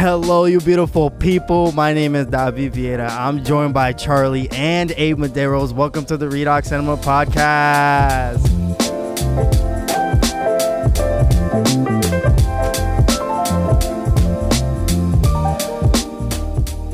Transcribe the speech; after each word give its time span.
Hello, 0.00 0.44
you 0.44 0.60
beautiful 0.60 1.10
people. 1.10 1.72
My 1.72 1.92
name 1.92 2.14
is 2.14 2.26
David 2.26 2.72
Vieira. 2.72 3.10
I'm 3.10 3.42
joined 3.42 3.74
by 3.74 3.92
Charlie 3.92 4.48
and 4.52 4.92
Abe 4.92 5.18
Medeiros. 5.18 5.72
Welcome 5.72 6.04
to 6.04 6.16
the 6.16 6.26
Redox 6.26 6.66
Cinema 6.66 6.96
Podcast. 6.98 8.38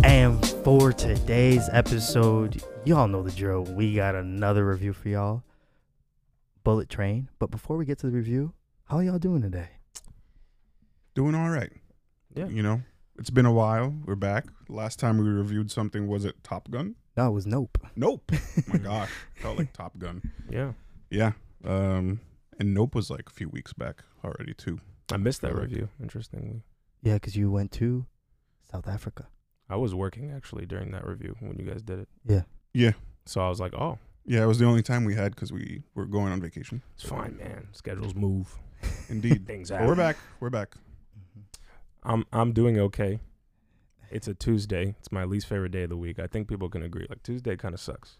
And 0.02 0.46
for 0.64 0.94
today's 0.94 1.68
episode, 1.72 2.62
y'all 2.86 3.06
know 3.06 3.22
the 3.22 3.32
drill. 3.32 3.64
We 3.64 3.94
got 3.96 4.14
another 4.14 4.64
review 4.64 4.94
for 4.94 5.10
y'all 5.10 5.42
Bullet 6.62 6.88
Train. 6.88 7.28
But 7.38 7.50
before 7.50 7.76
we 7.76 7.84
get 7.84 7.98
to 7.98 8.06
the 8.06 8.12
review, 8.12 8.54
how 8.84 9.00
y'all 9.00 9.18
doing 9.18 9.42
today? 9.42 9.68
Doing 11.14 11.34
all 11.34 11.50
right. 11.50 11.70
Yeah. 12.34 12.48
You 12.48 12.62
know, 12.62 12.82
it's 13.18 13.30
been 13.30 13.46
a 13.46 13.52
while. 13.52 13.94
We're 14.04 14.14
back. 14.16 14.46
Last 14.68 14.98
time 14.98 15.18
we 15.18 15.28
reviewed 15.28 15.70
something 15.70 16.06
was 16.06 16.24
it 16.24 16.42
Top 16.42 16.70
Gun? 16.70 16.96
No, 17.16 17.28
it 17.28 17.32
was 17.32 17.46
Nope. 17.46 17.78
Nope. 17.96 18.32
oh 18.32 18.38
my 18.66 18.78
gosh, 18.78 19.10
felt 19.36 19.58
like 19.58 19.72
Top 19.72 19.96
Gun. 19.98 20.22
Yeah. 20.50 20.72
Yeah. 21.10 21.32
Um, 21.64 22.20
and 22.58 22.74
Nope 22.74 22.94
was 22.94 23.10
like 23.10 23.28
a 23.28 23.32
few 23.32 23.48
weeks 23.48 23.72
back 23.72 24.02
already 24.24 24.54
too. 24.54 24.80
I 25.12 25.16
missed 25.16 25.42
that 25.42 25.52
Correct. 25.52 25.70
review, 25.70 25.88
interestingly. 26.00 26.62
Yeah, 27.02 27.14
because 27.14 27.36
you 27.36 27.50
went 27.50 27.70
to 27.72 28.06
South 28.70 28.88
Africa. 28.88 29.28
I 29.68 29.76
was 29.76 29.94
working 29.94 30.30
actually 30.30 30.66
during 30.66 30.90
that 30.92 31.06
review 31.06 31.36
when 31.40 31.56
you 31.58 31.64
guys 31.64 31.82
did 31.82 32.00
it. 32.00 32.08
Yeah. 32.26 32.42
Yeah. 32.72 32.92
So 33.26 33.40
I 33.40 33.48
was 33.48 33.60
like, 33.60 33.74
oh, 33.74 33.98
Yeah, 34.26 34.42
it 34.42 34.46
was 34.46 34.58
the 34.58 34.66
only 34.66 34.82
time 34.82 35.04
we 35.04 35.14
had 35.14 35.34
because 35.34 35.52
we 35.52 35.82
were 35.94 36.06
going 36.06 36.32
on 36.32 36.40
vacation. 36.40 36.82
it's 36.94 37.04
fine, 37.08 37.36
man. 37.36 37.68
Schedules 37.72 38.14
move. 38.14 38.54
Indeed. 39.08 39.46
Things 39.46 39.68
happen. 39.70 39.86
we're 39.86 39.94
back. 39.94 40.16
We're 40.40 40.50
back. 40.50 40.74
I'm 42.04 42.24
I'm 42.32 42.52
doing 42.52 42.78
okay. 42.78 43.20
It's 44.10 44.28
a 44.28 44.34
Tuesday. 44.34 44.94
It's 45.00 45.10
my 45.10 45.24
least 45.24 45.46
favorite 45.46 45.72
day 45.72 45.84
of 45.84 45.90
the 45.90 45.96
week. 45.96 46.18
I 46.18 46.26
think 46.26 46.48
people 46.48 46.68
can 46.68 46.82
agree. 46.82 47.06
Like 47.08 47.22
Tuesday 47.22 47.56
kind 47.56 47.74
of 47.74 47.80
sucks, 47.80 48.18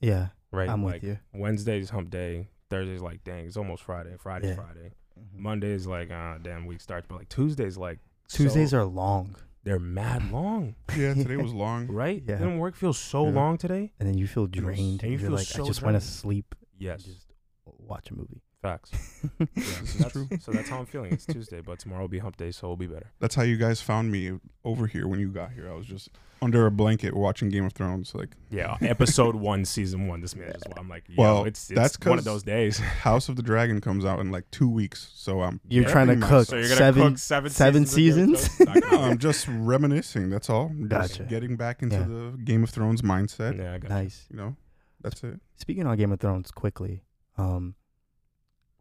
Yeah, 0.00 0.28
right? 0.50 0.68
I'm 0.68 0.82
like 0.84 1.02
with 1.02 1.04
you. 1.04 1.18
Wednesday's 1.34 1.90
hump 1.90 2.10
day. 2.10 2.48
Thursday's 2.70 3.02
like, 3.02 3.24
dang, 3.24 3.46
it's 3.46 3.56
almost 3.56 3.82
Friday. 3.82 4.14
Friday, 4.18 4.48
Yeah. 4.50 4.54
Friday. 4.54 4.92
Monday's 5.34 5.86
like, 5.86 6.10
ah, 6.12 6.38
damn, 6.40 6.64
week 6.66 6.80
starts. 6.80 7.06
But 7.08 7.16
like 7.18 7.28
Tuesday's 7.28 7.76
like, 7.76 7.98
Tuesdays 8.28 8.70
so- 8.70 8.78
are 8.78 8.84
long, 8.84 9.34
they're 9.64 9.80
mad 9.80 10.30
long, 10.32 10.76
Yeah, 10.96 11.12
today 11.14 11.36
was 11.36 11.52
long. 11.66 11.88
right? 11.88 12.22
Yeah. 12.26 12.36
Didn't 12.38 12.58
work 12.58 12.76
feel 12.76 12.92
so 12.94 13.24
Yeah. 13.26 13.32
long 13.32 13.58
today? 13.58 13.92
and 13.98 14.08
then 14.08 14.16
you 14.16 14.26
feel 14.28 14.46
drained. 14.46 15.02
and 15.02 15.12
you 15.12 15.18
feel 15.18 15.32
like, 15.32 15.46
so 15.46 15.64
I 15.64 15.66
just 15.66 15.82
want 15.82 15.96
to 15.96 16.00
sleep. 16.00 16.54
Yes, 16.78 17.04
And 17.04 17.14
just 17.14 17.26
watch 17.66 18.10
a 18.10 18.14
movie. 18.14 18.40
Facts. 18.60 18.90
Yeah, 19.40 19.46
This 19.54 19.66
so 19.76 19.82
is 19.82 19.94
that's, 19.98 20.12
true. 20.12 20.28
So 20.40 20.52
that's 20.52 20.68
how 20.68 20.78
I'm 20.78 20.86
feeling. 20.86 21.12
It's 21.12 21.26
Tuesday, 21.26 21.60
but 21.60 21.78
tomorrow 21.78 22.02
will 22.02 22.08
be 22.08 22.18
hump 22.18 22.36
day, 22.36 22.50
so 22.50 22.66
it'll 22.68 22.76
be 22.76 22.86
better. 22.86 23.10
That's 23.20 23.34
how 23.34 23.42
you 23.42 23.56
guys 23.56 23.80
found 23.82 24.10
me 24.10 24.32
over 24.64 24.86
here 24.86 25.06
when 25.08 25.20
you 25.20 25.28
got 25.28 25.52
here. 25.52 25.70
I 25.70 25.74
was 25.74 25.86
just 25.86 26.08
under 26.42 26.64
a 26.66 26.70
blanket 26.70 27.14
watching 27.14 27.50
Game 27.50 27.64
of 27.66 27.72
Thrones. 27.74 28.14
Like 28.14 28.30
Yeah, 28.50 28.76
episode 28.80 29.36
one, 29.36 29.64
season 29.66 30.06
one. 30.08 30.20
This 30.22 30.34
man 30.34 30.48
is 30.50 30.62
why 30.66 30.74
I'm 30.78 30.88
like, 30.88 31.04
yo, 31.08 31.14
Well, 31.22 31.44
it's, 31.44 31.70
it's 31.70 31.78
that's 31.78 31.98
one 32.06 32.18
of 32.18 32.24
those 32.24 32.42
days. 32.42 32.78
House 33.02 33.28
of 33.28 33.36
the 33.36 33.42
Dragon 33.42 33.80
comes 33.80 34.04
out 34.06 34.20
in 34.20 34.30
like 34.30 34.50
two 34.50 34.68
weeks, 34.68 35.10
so 35.14 35.42
I'm 35.42 35.60
You're 35.68 35.88
trying 35.88 36.08
to 36.08 36.26
cook 36.26 36.46
So 36.46 36.56
you're 36.56 36.64
seven. 36.66 37.02
cook 37.10 37.18
seven 37.18 37.50
seven 37.50 37.84
seasons. 37.86 38.44
of 38.46 38.58
Game 38.58 38.68
of 38.68 38.74
Thrones? 38.74 38.90
Not 38.92 39.00
I'm 39.10 39.18
just 39.18 39.46
reminiscing. 39.48 40.30
That's 40.30 40.48
all. 40.48 40.68
Just 40.70 40.88
Gotcha. 40.88 41.22
getting 41.24 41.56
back 41.56 41.82
into 41.82 41.96
Yeah. 41.96 42.04
the 42.04 42.38
Game 42.42 42.62
of 42.64 42.70
Thrones 42.70 43.02
mindset. 43.02 43.58
yeah, 43.58 43.74
I 43.74 43.78
got 43.78 43.90
nice. 43.90 44.26
You 44.30 44.36
know, 44.38 44.56
that's 45.02 45.22
it. 45.24 45.38
Speaking 45.56 45.86
on 45.86 45.96
Game 45.98 46.12
of 46.12 46.20
Thrones, 46.20 46.50
quickly, 46.50 47.04
um, 47.36 47.74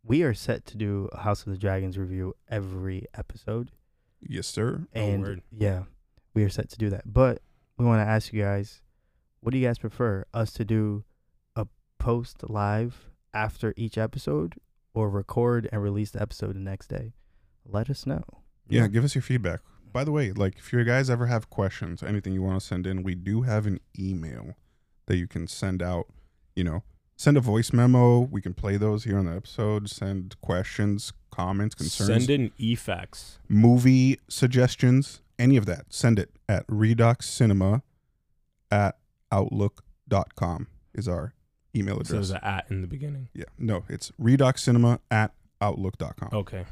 we 0.04 0.24
are 0.24 0.34
set 0.34 0.66
to 0.68 0.78
do 0.78 1.10
a 1.12 1.20
House 1.22 1.46
of 1.46 1.52
the 1.52 1.58
Dragons 1.58 1.98
review 1.98 2.36
every 2.50 3.06
episode, 3.14 3.72
Yes, 4.22 4.48
sir. 4.48 4.86
Oh, 4.96 5.00
and 5.00 5.22
word. 5.24 5.42
yeah, 5.52 5.84
we 6.34 6.44
are 6.44 6.50
set 6.50 6.70
to 6.70 6.78
do 6.78 6.90
that. 6.90 7.12
But 7.12 7.42
we 7.78 7.86
want 7.86 8.06
to 8.06 8.10
ask 8.10 8.34
you 8.34 8.42
guys, 8.42 8.82
what 9.40 9.52
do 9.52 9.58
you 9.58 9.66
guys 9.68 9.78
prefer? 9.78 10.26
Us 10.34 10.52
to 10.54 10.66
do 10.66 11.04
a 11.56 11.66
post 12.00 12.50
live 12.50 13.10
after 13.34 13.74
each 13.78 13.98
episode, 13.98 14.56
or 14.94 15.10
record 15.10 15.70
and 15.72 15.82
release 15.82 16.12
the 16.12 16.22
episode 16.22 16.56
the 16.56 16.60
next 16.60 16.88
day? 16.88 17.14
Let 17.66 17.90
us 17.90 18.06
know. 18.06 18.24
Yeah, 18.68 18.88
give 18.88 19.04
us 19.04 19.16
your 19.16 19.22
feedback. 19.22 19.62
By 19.92 20.04
the 20.04 20.12
way, 20.12 20.32
like 20.32 20.58
if 20.58 20.72
you 20.74 20.84
guys 20.84 21.10
ever 21.10 21.28
have 21.28 21.50
questions, 21.50 22.04
anything 22.04 22.34
you 22.34 22.42
want 22.44 22.60
to 22.60 22.66
send 22.66 22.86
in, 22.86 23.02
we 23.04 23.16
do 23.16 23.44
have 23.44 23.66
an 23.66 23.80
email 23.98 24.56
that 25.08 25.16
you 25.18 25.28
can 25.28 25.48
send 25.48 25.82
out. 25.82 26.08
You 26.56 26.64
know, 26.66 26.84
send 27.20 27.36
a 27.36 27.42
voice 27.42 27.74
memo. 27.74 28.20
We 28.22 28.42
can 28.42 28.54
play 28.54 28.78
those 28.78 29.04
here 29.04 29.18
on 29.20 29.26
the 29.26 29.36
episode. 29.36 29.90
Send 29.90 30.40
questions, 30.42 31.12
comments, 31.32 31.76
concerns, 31.76 32.26
Send 32.26 32.30
in 32.30 32.52
E 32.58 32.76
EFAX. 32.76 33.38
movie 33.50 34.20
suggestions, 34.30 35.22
any 35.38 35.58
of 35.58 35.66
that. 35.66 35.88
Send 35.90 36.18
it 36.18 36.30
at 36.48 36.66
redoxcinema 36.68 37.82
at 38.72 38.98
outlook.com 39.32 40.68
is 40.96 41.08
our 41.08 41.34
email 41.76 41.96
address. 41.96 42.08
So 42.08 42.14
there's 42.16 42.32
an 42.32 42.40
at 42.42 42.66
in 42.70 42.82
the 42.82 42.88
beginning. 42.88 43.28
yeah, 43.34 43.46
no, 43.58 43.84
it's 43.90 44.12
redoxcinema 44.20 45.00
at 45.12 45.34
outlook.com. 45.62 46.30
Okay. 46.32 46.66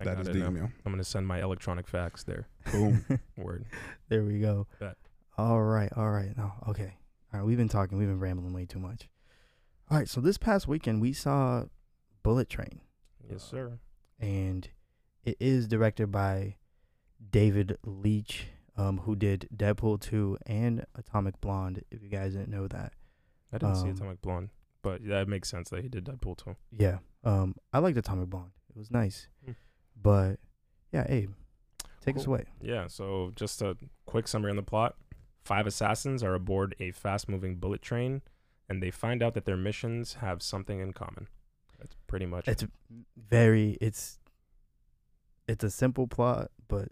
I 0.00 0.04
that 0.04 0.16
got 0.16 0.24
the 0.26 0.34
now. 0.34 0.48
email. 0.48 0.70
I'm 0.84 0.92
gonna 0.92 1.02
send 1.04 1.26
my 1.26 1.40
electronic 1.40 1.86
fax 1.88 2.24
there. 2.24 2.46
Boom. 2.72 3.04
Word. 3.38 3.64
There 4.08 4.22
we 4.24 4.38
go. 4.40 4.66
Bet. 4.80 4.96
All 5.38 5.62
right, 5.62 5.90
all 5.96 6.10
right. 6.10 6.36
No, 6.36 6.52
okay. 6.68 6.96
All 7.32 7.40
right, 7.40 7.46
we've 7.46 7.56
been 7.56 7.68
talking, 7.68 7.96
we've 7.98 8.08
been 8.08 8.20
rambling 8.20 8.52
way 8.52 8.66
too 8.66 8.78
much. 8.80 9.08
All 9.92 9.98
right, 9.98 10.08
so 10.08 10.22
this 10.22 10.38
past 10.38 10.66
weekend 10.66 11.02
we 11.02 11.12
saw 11.12 11.64
Bullet 12.22 12.48
Train, 12.48 12.80
Yes, 13.30 13.42
sir. 13.42 13.78
and 14.18 14.66
it 15.22 15.36
is 15.38 15.68
directed 15.68 16.10
by 16.10 16.56
David 17.30 17.76
Leitch, 17.84 18.46
um, 18.74 19.00
who 19.00 19.14
did 19.14 19.50
Deadpool 19.54 20.00
2 20.00 20.38
and 20.46 20.86
Atomic 20.94 21.38
Blonde, 21.42 21.84
if 21.90 22.02
you 22.02 22.08
guys 22.08 22.32
didn't 22.32 22.48
know 22.48 22.66
that. 22.68 22.94
I 23.52 23.58
didn't 23.58 23.76
see 23.76 23.88
Um, 23.90 23.96
Atomic 23.96 24.22
Blonde, 24.22 24.48
but 24.80 25.06
that 25.06 25.28
makes 25.28 25.50
sense 25.50 25.68
that 25.68 25.82
he 25.82 25.90
did 25.90 26.06
Deadpool 26.06 26.38
2. 26.38 26.56
Yeah. 26.70 27.00
Um, 27.22 27.54
I 27.74 27.78
liked 27.80 27.98
Atomic 27.98 28.30
Blonde. 28.30 28.52
It 28.70 28.78
was 28.78 28.90
nice. 28.90 29.28
Hmm. 29.44 29.52
But 30.00 30.40
yeah, 30.90 31.04
Abe, 31.06 31.34
take 32.00 32.16
us 32.16 32.26
away. 32.26 32.46
Yeah, 32.62 32.86
so 32.86 33.30
just 33.36 33.60
a 33.60 33.76
quick 34.06 34.26
summary 34.26 34.48
on 34.52 34.56
the 34.56 34.62
plot. 34.62 34.96
Five 35.44 35.66
assassins 35.66 36.22
are 36.22 36.32
aboard 36.34 36.74
a 36.80 36.92
fast 36.92 37.28
moving 37.28 37.56
bullet 37.56 37.82
train, 37.82 38.22
and 38.68 38.82
they 38.82 38.90
find 38.90 39.22
out 39.22 39.34
that 39.34 39.44
their 39.44 39.56
missions 39.56 40.14
have 40.14 40.42
something 40.42 40.80
in 40.80 40.92
common. 40.92 41.28
That's 41.78 41.96
pretty 42.06 42.26
much 42.26 42.46
It's 42.48 42.62
it. 42.62 42.70
very 43.16 43.76
it's 43.80 44.18
it's 45.48 45.64
a 45.64 45.70
simple 45.70 46.06
plot, 46.06 46.50
but 46.68 46.88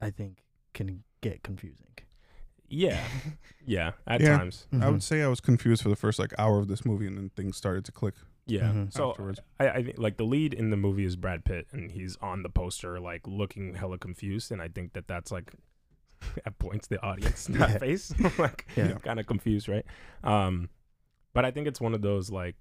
I 0.00 0.10
think 0.10 0.38
can 0.74 1.02
get 1.20 1.42
confusing. 1.42 1.86
Yeah, 2.68 3.02
yeah, 3.66 3.92
at 4.06 4.20
Yeah. 4.20 4.36
times. 4.38 4.66
I 4.72 4.76
Mhm. 4.76 4.92
would 4.92 5.02
say 5.02 5.22
I 5.22 5.28
was 5.28 5.40
confused 5.40 5.82
for 5.82 5.88
the 5.90 5.96
first 5.96 6.18
like 6.18 6.32
hour 6.38 6.58
of 6.58 6.68
this 6.68 6.84
movie, 6.84 7.06
and 7.06 7.18
then 7.18 7.30
things 7.30 7.56
started 7.56 7.84
to 7.86 7.92
click. 7.92 8.14
Yeah. 8.46 8.72
Mhm. 8.72 8.92
So 8.92 9.10
Afterwards. 9.10 9.40
I, 9.60 9.68
I 9.68 9.82
think 9.84 9.98
like 9.98 10.16
the 10.16 10.24
lead 10.24 10.54
in 10.54 10.70
the 10.70 10.76
movie 10.76 11.04
is 11.04 11.14
Brad 11.16 11.44
Pitt, 11.44 11.66
and 11.72 11.90
he's 11.92 12.16
on 12.16 12.42
the 12.42 12.48
poster 12.48 12.98
like 12.98 13.26
looking 13.26 13.74
hella 13.74 13.98
confused, 13.98 14.50
and 14.50 14.62
I 14.62 14.68
think 14.68 14.94
that 14.94 15.06
that's 15.06 15.30
like 15.30 15.52
at 16.46 16.58
points 16.58 16.86
the 16.88 17.00
audience 17.02 17.46
that 17.50 17.70
Yeah. 17.70 17.78
face 17.78 18.12
like 18.38 18.66
Yeah. 18.76 18.92
kind 18.98 19.18
of 19.20 19.26
confused, 19.26 19.68
right? 19.68 19.84
Um, 20.24 20.68
but 21.34 21.44
I 21.44 21.50
think 21.50 21.66
it's 21.66 21.80
one 21.80 21.94
of 21.94 22.02
those 22.02 22.30
like 22.30 22.56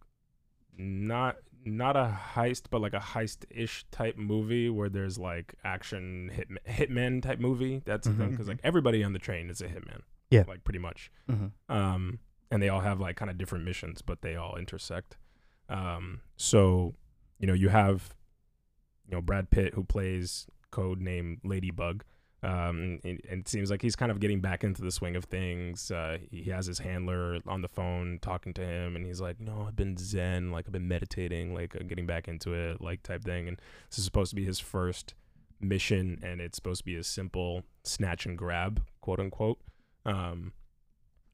not 0.78 1.38
not 1.64 1.96
a 1.96 2.18
heist, 2.36 2.64
but 2.72 2.82
like 2.82 2.94
a 2.94 3.00
heist-ish 3.00 3.86
type 3.92 4.18
movie 4.18 4.68
where 4.70 4.90
there's 4.90 5.20
like 5.20 5.54
action 5.64 6.32
hit 6.34 6.48
hitman 6.68 7.22
type 7.22 7.40
movie. 7.40 7.84
That's 7.86 8.08
the 8.08 8.14
thing 8.16 8.32
because 8.32 8.48
like 8.48 8.60
everybody 8.64 9.04
on 9.04 9.14
the 9.14 9.20
train 9.20 9.50
is 9.50 9.62
a 9.62 9.68
hitman. 9.68 10.02
Yeah. 10.32 10.46
like 10.48 10.64
pretty 10.64 10.80
much 10.80 11.12
Mhm. 11.30 11.52
um, 11.68 12.20
and 12.50 12.64
they 12.64 12.70
all 12.70 12.80
have 12.80 13.00
like 13.02 13.16
kind 13.18 13.30
of 13.30 13.38
different 13.38 13.66
missions, 13.66 14.02
but 14.02 14.22
they 14.22 14.36
all 14.38 14.56
intersect. 14.56 15.18
Um, 15.70 16.22
so 16.38 16.96
you 17.38 17.48
know, 17.48 17.54
you 17.54 17.70
have 17.70 18.16
you 19.06 19.12
know 19.16 19.22
Brad 19.22 19.50
Pitt 19.52 19.74
who 19.74 19.84
plays 19.84 20.48
code 20.72 21.00
name 21.02 21.42
Ladybug. 21.44 22.04
Um, 22.44 23.00
and, 23.04 23.22
it 23.24 23.48
seems 23.48 23.70
like 23.70 23.82
he's 23.84 23.96
kind 23.96 24.12
of 24.12 24.20
getting 24.20 24.40
back 24.42 24.64
into 24.64 24.82
the 24.82 24.92
swing 24.92 25.16
of 25.16 25.26
things. 25.26 25.92
Uh, 25.92 26.18
he 26.32 26.50
has 26.50 26.66
his 26.66 26.80
handler 26.80 27.38
on 27.46 27.62
the 27.62 27.68
phone 27.68 28.18
talking 28.22 28.54
to 28.56 28.66
him, 28.66 28.96
and 28.96 29.06
he's 29.06 29.22
like, 29.22 29.40
"No, 29.40 29.66
I've 29.68 29.76
been 29.76 29.96
Zen, 29.98 30.52
like 30.52 30.66
I've 30.68 30.72
been 30.72 30.88
meditating, 30.88 31.54
like 31.54 31.76
uh, 31.76 31.84
getting 31.88 32.08
back 32.08 32.28
into 32.28 32.54
it, 32.54 32.82
like 32.82 33.04
type 33.04 33.24
thing." 33.24 33.48
And 33.48 33.58
this 33.90 34.00
is 34.00 34.06
supposed 34.06 34.32
to 34.32 34.36
be 34.36 34.46
his 34.46 34.60
first 34.60 35.14
mission, 35.60 36.20
and 36.24 36.42
it's 36.42 36.56
supposed 36.56 36.80
to 36.80 36.86
be 36.86 36.96
a 36.96 37.04
simple 37.04 37.64
snatch 37.84 38.26
and 38.26 38.38
grab, 38.38 38.82
quote 39.02 39.20
unquote. 39.20 39.60
Um, 40.06 40.54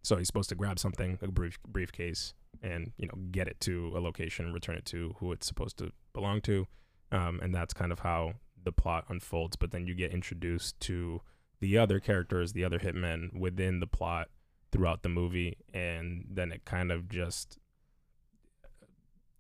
so 0.04 0.18
he's 0.18 0.28
supposed 0.28 0.50
to 0.50 0.56
grab 0.56 0.78
something, 0.78 1.18
a 1.22 1.28
brief 1.30 1.58
briefcase, 1.66 2.34
and 2.62 2.92
you 2.98 3.08
know 3.08 3.14
get 3.32 3.48
it 3.48 3.62
to 3.62 3.94
a 3.96 4.00
location, 4.00 4.52
return 4.52 4.76
it 4.76 4.86
to 4.88 5.16
who 5.20 5.32
it's 5.32 5.48
supposed 5.48 5.78
to 5.78 5.92
belong 6.14 6.42
to, 6.42 6.68
um, 7.14 7.40
and 7.42 7.56
that's 7.56 7.74
kind 7.74 7.94
of 7.94 8.00
how 8.00 8.34
the 8.68 8.72
plot 8.74 9.06
unfolds. 9.10 9.56
But 9.56 9.72
then 9.72 9.88
you 9.88 9.96
get 9.96 10.12
introduced 10.12 10.78
to 10.82 11.22
the 11.62 11.78
other 11.78 12.00
characters, 12.00 12.52
the 12.54 12.64
other 12.66 12.80
hitmen 12.80 13.40
within 13.40 13.80
the 13.80 13.88
plot 13.88 14.28
throughout 14.72 15.02
the 15.02 15.10
movie, 15.10 15.58
and 15.74 16.26
then 16.30 16.52
it 16.52 16.66
kind 16.66 16.92
of 16.92 17.08
just 17.10 17.58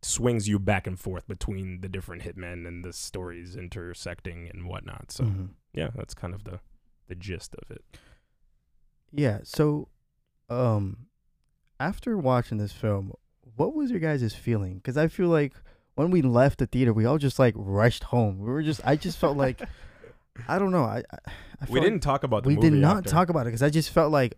swings 0.02 0.48
you 0.48 0.60
back 0.60 0.88
and 0.88 1.00
forth 1.00 1.28
between 1.28 1.82
the 1.82 1.90
different 1.90 2.22
hitmen 2.24 2.68
and 2.68 2.86
the 2.86 2.94
stories 2.94 3.56
intersecting 3.56 4.50
and 4.54 4.66
whatnot. 4.68 5.12
So 5.12 5.24
Mhm. 5.26 5.50
yeah, 5.74 5.90
that's 5.96 6.14
kind 6.14 6.34
of 6.34 6.44
the 6.44 6.60
the 7.08 7.16
gist 7.16 7.56
of 7.56 7.72
it. 7.72 7.84
Yeah. 9.14 9.40
So, 9.44 9.88
um, 10.50 11.08
after 11.80 12.18
watching 12.18 12.58
this 12.58 12.74
film, 12.74 13.14
what 13.56 13.74
was 13.74 13.92
your 13.92 14.02
guys' 14.02 14.36
feeling? 14.36 14.76
Because 14.76 14.98
I 14.98 15.08
feel 15.08 15.30
like 15.30 15.54
when 15.98 16.12
we 16.12 16.22
left 16.22 16.60
the 16.60 16.68
theater, 16.68 16.94
we 16.94 17.06
all 17.06 17.18
just 17.18 17.40
like 17.40 17.54
rushed 17.58 18.06
home. 18.06 18.40
We 18.40 18.46
were 18.50 18.64
just, 18.64 18.82
I 18.86 18.96
just 18.96 19.18
felt 19.18 19.36
like, 19.46 19.62
I 20.48 20.60
don't 20.60 20.72
know. 20.72 20.84
I, 20.84 21.04
I, 21.12 21.18
I 21.62 21.66
We 21.70 21.80
didn't 21.80 22.02
talk 22.02 22.24
about 22.24 22.44
the 22.44 22.50
we 22.50 22.56
movie 22.56 22.70
did 22.70 22.78
not 22.80 22.98
after. 22.98 23.10
talk 23.10 23.30
about 23.30 23.42
it 23.42 23.46
because 23.50 23.64
I 23.64 23.70
just 23.70 23.90
felt 23.90 24.12
like, 24.12 24.38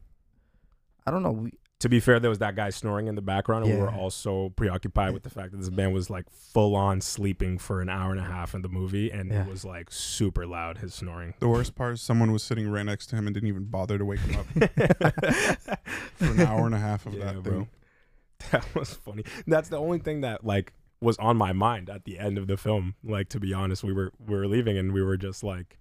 I 1.06 1.12
don't 1.12 1.22
know. 1.24 1.32
We, 1.32 1.52
to 1.80 1.88
be 1.90 2.00
fair, 2.02 2.20
there 2.20 2.30
was 2.30 2.40
that 2.40 2.56
guy 2.58 2.70
snoring 2.72 3.08
in 3.08 3.16
the 3.16 3.22
background, 3.22 3.64
and 3.66 3.74
we 3.74 3.80
were 3.80 3.90
Yeah. 3.90 3.98
all 3.98 4.10
so 4.10 4.50
preoccupied 4.50 5.14
with 5.14 5.24
the 5.24 5.30
fact 5.30 5.52
that 5.52 5.58
this 5.60 5.72
man 5.72 5.94
was 5.94 6.10
like 6.10 6.30
full 6.30 6.76
on 6.76 7.00
sleeping 7.00 7.58
for 7.58 7.80
an 7.82 7.88
hour 7.90 8.12
and 8.12 8.20
a 8.20 8.24
half 8.24 8.54
in 8.54 8.62
the 8.64 8.68
movie, 8.70 9.10
and 9.12 9.32
Yeah. 9.32 9.44
it 9.44 9.50
was 9.50 9.64
like 9.64 9.90
super 9.90 10.46
loud. 10.46 10.80
His 10.80 10.94
snoring. 10.94 11.36
The 11.40 11.48
worst 11.48 11.76
part 11.76 11.94
is 11.94 12.02
someone 12.02 12.32
was 12.34 12.44
sitting 12.44 12.70
right 12.70 12.86
next 12.86 13.08
to 13.08 13.16
him 13.16 13.28
and 13.28 13.34
didn't 13.34 13.48
even 13.48 13.64
bother 13.66 13.98
to 13.98 14.04
wake 14.06 14.20
him 14.20 14.40
up 14.40 14.46
for 16.16 16.26
an 16.26 16.40
hour 16.42 16.66
and 16.66 16.76
a 16.76 16.80
half 16.80 17.06
of 17.06 17.14
Yeah, 17.14 17.26
that 17.34 17.44
bro. 17.44 17.54
thing. 17.54 17.68
That 18.52 18.76
was 18.76 18.94
funny. 18.94 19.24
That's 19.48 19.70
the 19.70 19.78
only 19.78 20.00
thing 20.00 20.22
that 20.22 20.46
like 20.46 20.74
was 21.02 21.18
on 21.18 21.38
my 21.38 21.54
mind 21.54 21.90
at 21.90 22.04
the 22.06 22.20
end 22.20 22.38
of 22.38 22.48
the 22.48 22.58
film. 22.58 22.96
Like 23.04 23.30
to 23.30 23.40
be 23.40 23.54
honest, 23.54 23.84
we 23.84 23.94
were 23.94 24.12
we 24.20 24.36
were 24.36 24.48
leaving 24.48 24.78
and 24.78 24.92
we 24.94 25.02
were 25.04 25.18
just 25.18 25.44
like, 25.44 25.78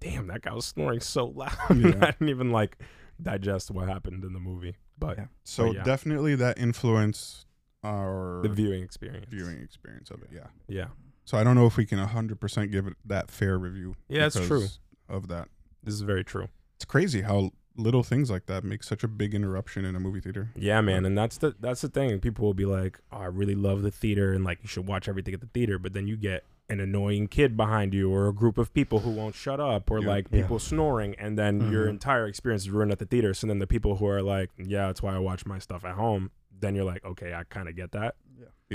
"Damn, 0.00 0.26
that 0.28 0.42
guy 0.42 0.52
was 0.54 0.66
snoring 0.66 1.00
so 1.00 1.26
loud." 1.34 1.52
Yeah. 1.70 1.94
I 2.00 2.10
didn't 2.12 2.28
even 2.28 2.50
like 2.50 2.78
digest 3.22 3.70
what 3.70 3.88
happened 3.88 4.24
in 4.24 4.32
the 4.32 4.40
movie, 4.40 4.76
but 4.98 5.18
Yeah. 5.18 5.26
So 5.44 5.66
But 5.68 5.76
yeah. 5.76 5.82
definitely 5.84 6.34
that 6.36 6.58
influenced 6.58 7.46
our 7.84 8.40
the 8.42 8.48
viewing 8.48 8.82
experience. 8.82 9.26
viewing 9.28 9.60
experience 9.60 10.10
of 10.10 10.22
it. 10.22 10.28
Yeah. 10.32 10.46
Yeah, 10.68 10.88
So 11.24 11.38
I 11.38 11.44
don't 11.44 11.54
know 11.54 11.66
if 11.66 11.76
we 11.76 11.86
can 11.86 11.98
100% 11.98 12.70
give 12.70 12.86
it 12.86 12.94
that 13.06 13.30
fair 13.30 13.58
review. 13.58 13.94
Yeah, 14.08 14.26
it's 14.26 14.38
true. 14.46 14.66
Of 15.08 15.28
that. 15.28 15.48
this 15.82 15.94
is 15.94 16.02
very 16.02 16.22
true. 16.24 16.48
It's 16.76 16.84
crazy 16.84 17.22
how 17.22 17.50
little 17.76 18.02
things 18.02 18.30
like 18.30 18.46
that 18.46 18.64
make 18.64 18.82
such 18.82 19.02
a 19.04 19.08
big 19.08 19.34
interruption 19.34 19.84
in 19.84 19.94
a 19.96 20.00
movie 20.00 20.20
theater. 20.20 20.50
Yeah, 20.54 20.80
man, 20.80 21.04
and 21.04 21.16
that's 21.16 21.38
the 21.38 21.54
that's 21.60 21.80
the 21.80 21.88
thing. 21.88 22.18
People 22.20 22.44
will 22.44 22.54
be 22.54 22.66
like, 22.66 23.00
"Oh, 23.12 23.18
I 23.18 23.26
really 23.26 23.54
love 23.54 23.82
the 23.82 23.90
theater, 23.90 24.32
and 24.32 24.44
like 24.44 24.58
you 24.62 24.68
should 24.68 24.86
watch 24.86 25.08
everything 25.08 25.34
at 25.34 25.40
the 25.40 25.46
theater." 25.48 25.78
But 25.78 25.92
then 25.92 26.06
you 26.06 26.16
get 26.16 26.44
an 26.68 26.78
annoying 26.80 27.26
kid 27.26 27.56
behind 27.56 27.92
you, 27.94 28.12
or 28.12 28.28
a 28.28 28.32
group 28.32 28.56
of 28.58 28.72
people 28.72 29.00
who 29.00 29.10
won't 29.10 29.34
shut 29.34 29.58
up, 29.60 29.90
or 29.90 30.00
Yeah. 30.00 30.08
like 30.08 30.26
Yeah. 30.30 30.42
people 30.42 30.58
snoring, 30.58 31.14
and 31.18 31.36
then 31.38 31.70
your 31.72 31.86
Mhm. 31.86 31.90
entire 31.90 32.26
experience 32.26 32.62
is 32.62 32.70
ruined 32.70 32.92
at 32.92 32.98
the 33.00 33.06
theater. 33.06 33.34
So 33.34 33.46
then 33.46 33.58
the 33.58 33.66
people 33.66 33.96
who 33.96 34.06
are 34.06 34.22
like, 34.22 34.50
"Yeah, 34.58 34.86
that's 34.86 35.02
why 35.02 35.14
I 35.14 35.18
watch 35.18 35.46
my 35.46 35.58
stuff 35.58 35.84
at 35.84 35.94
home," 35.96 36.30
then 36.60 36.74
you're 36.76 36.84
like, 36.84 37.04
"Okay, 37.04 37.32
I 37.34 37.42
kind 37.44 37.68
of 37.68 37.74
get 37.74 37.92
that." 37.92 38.14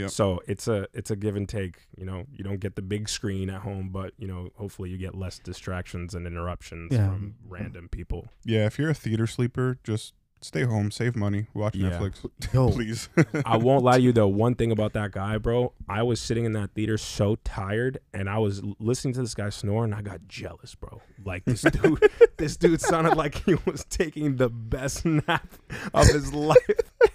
So 0.07 0.41
it's 0.47 0.67
a 0.67 0.87
it's 0.93 1.09
a 1.11 1.15
give 1.15 1.35
and 1.35 1.47
take. 1.47 1.87
You 1.97 2.05
know, 2.05 2.25
you 2.31 2.43
don't 2.43 2.59
get 2.59 2.75
the 2.75 2.81
big 2.81 3.07
screen 3.09 3.49
at 3.49 3.61
home, 3.61 3.89
but 3.89 4.13
you 4.17 4.27
know, 4.27 4.49
hopefully 4.55 4.89
you 4.89 4.97
get 4.97 5.15
less 5.15 5.39
distractions 5.39 6.13
and 6.13 6.27
interruptions 6.27 6.91
Yeah. 6.93 7.07
from 7.07 7.35
random 7.47 7.87
people. 7.89 8.27
Yeah, 8.43 8.65
if 8.65 8.77
you're 8.77 8.89
a 8.89 8.93
theater 8.93 9.25
sleeper, 9.27 9.77
just 9.83 10.13
stay 10.41 10.63
home, 10.63 10.91
save 10.91 11.15
money, 11.15 11.47
watch 11.53 11.75
Yeah. 11.75 11.89
Netflix, 11.91 12.25
yo, 12.53 12.69
please. 12.71 13.09
I 13.45 13.57
won't 13.57 13.83
lie 13.83 13.97
to 13.97 14.01
you 14.01 14.11
though. 14.11 14.27
One 14.27 14.55
thing 14.55 14.71
about 14.71 14.93
that 14.93 15.11
guy, 15.11 15.37
bro, 15.37 15.73
I 15.89 16.03
was 16.03 16.19
sitting 16.21 16.45
in 16.45 16.53
that 16.53 16.71
theater 16.73 16.97
so 16.97 17.35
tired, 17.43 17.99
and 18.13 18.29
I 18.29 18.37
was 18.39 18.61
listening 18.79 19.13
to 19.15 19.21
this 19.21 19.33
guy 19.33 19.49
snore, 19.49 19.83
and 19.83 19.93
I 19.95 20.01
got 20.01 20.27
jealous, 20.27 20.75
bro. 20.75 21.01
Like 21.23 21.45
this 21.45 21.61
dude, 21.71 22.09
this 22.37 22.57
dude 22.57 22.81
sounded 22.81 23.15
like 23.15 23.35
he 23.45 23.55
was 23.65 23.85
taking 23.85 24.35
the 24.37 24.49
best 24.49 25.05
nap 25.05 25.47
of 25.93 26.07
his 26.07 26.33
life, 26.33 26.57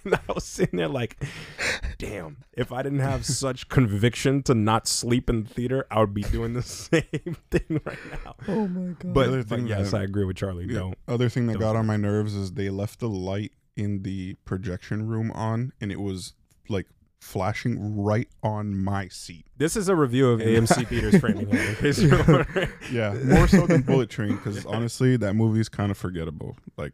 and 0.03 0.15
I 0.15 0.33
was 0.33 0.43
sitting 0.45 0.77
there 0.77 0.87
like, 0.89 1.23
damn. 1.97 2.37
If 2.53 2.71
I 2.73 2.83
didn't 2.83 2.99
have 2.99 3.25
such 3.25 3.69
conviction 3.69 4.43
to 4.43 4.53
not 4.53 4.87
sleep 4.87 5.29
in 5.29 5.43
the 5.43 5.49
theater, 5.49 5.87
I 5.89 5.99
would 6.01 6.13
be 6.13 6.23
doing 6.23 6.53
the 6.53 6.61
same 6.61 7.37
thing 7.49 7.81
right 7.85 7.97
now. 8.25 8.35
oh 8.47 8.67
my 8.67 8.91
god. 8.93 9.13
But, 9.13 9.27
other 9.29 9.37
but 9.43 9.47
thing 9.57 9.67
yes, 9.67 9.91
that- 9.91 10.01
I 10.01 10.03
agree 10.03 10.25
with 10.25 10.35
Charlie. 10.35 10.65
Yeah. 10.67 10.79
Don't. 10.79 10.97
Other 11.07 11.29
thing 11.29 11.47
that 11.47 11.53
Don't 11.53 11.61
got 11.61 11.75
on 11.75 11.85
my 11.85 11.97
nerves 11.97 12.35
is 12.35 12.51
they 12.53 12.69
left 12.69 12.99
the 12.99 13.07
light 13.11 13.51
in 13.75 14.03
the 14.03 14.35
projection 14.45 15.07
room 15.07 15.31
on, 15.31 15.71
and 15.81 15.91
it 15.91 15.99
was 15.99 16.33
like 16.69 16.87
flashing 17.19 18.01
right 18.01 18.27
on 18.41 18.75
my 18.75 19.07
seat. 19.07 19.45
This 19.57 19.75
is 19.75 19.87
a 19.87 19.95
review 19.95 20.29
of 20.29 20.41
And- 20.41 20.67
AMC 20.67 20.87
Theaters 20.87 21.17
Framingham. 21.19 21.55
In 21.55 21.75
case. 21.75 21.99
Yeah, 22.91 23.13
more 23.25 23.47
so 23.47 23.67
than 23.67 23.81
Bullet 23.83 24.09
Train, 24.15 24.35
because 24.35 24.65
honestly, 24.65 25.17
that 25.17 25.33
movie 25.35 25.59
is 25.61 25.69
kind 25.69 25.91
of 25.91 25.97
forgettable. 25.97 26.57
Like, 26.77 26.93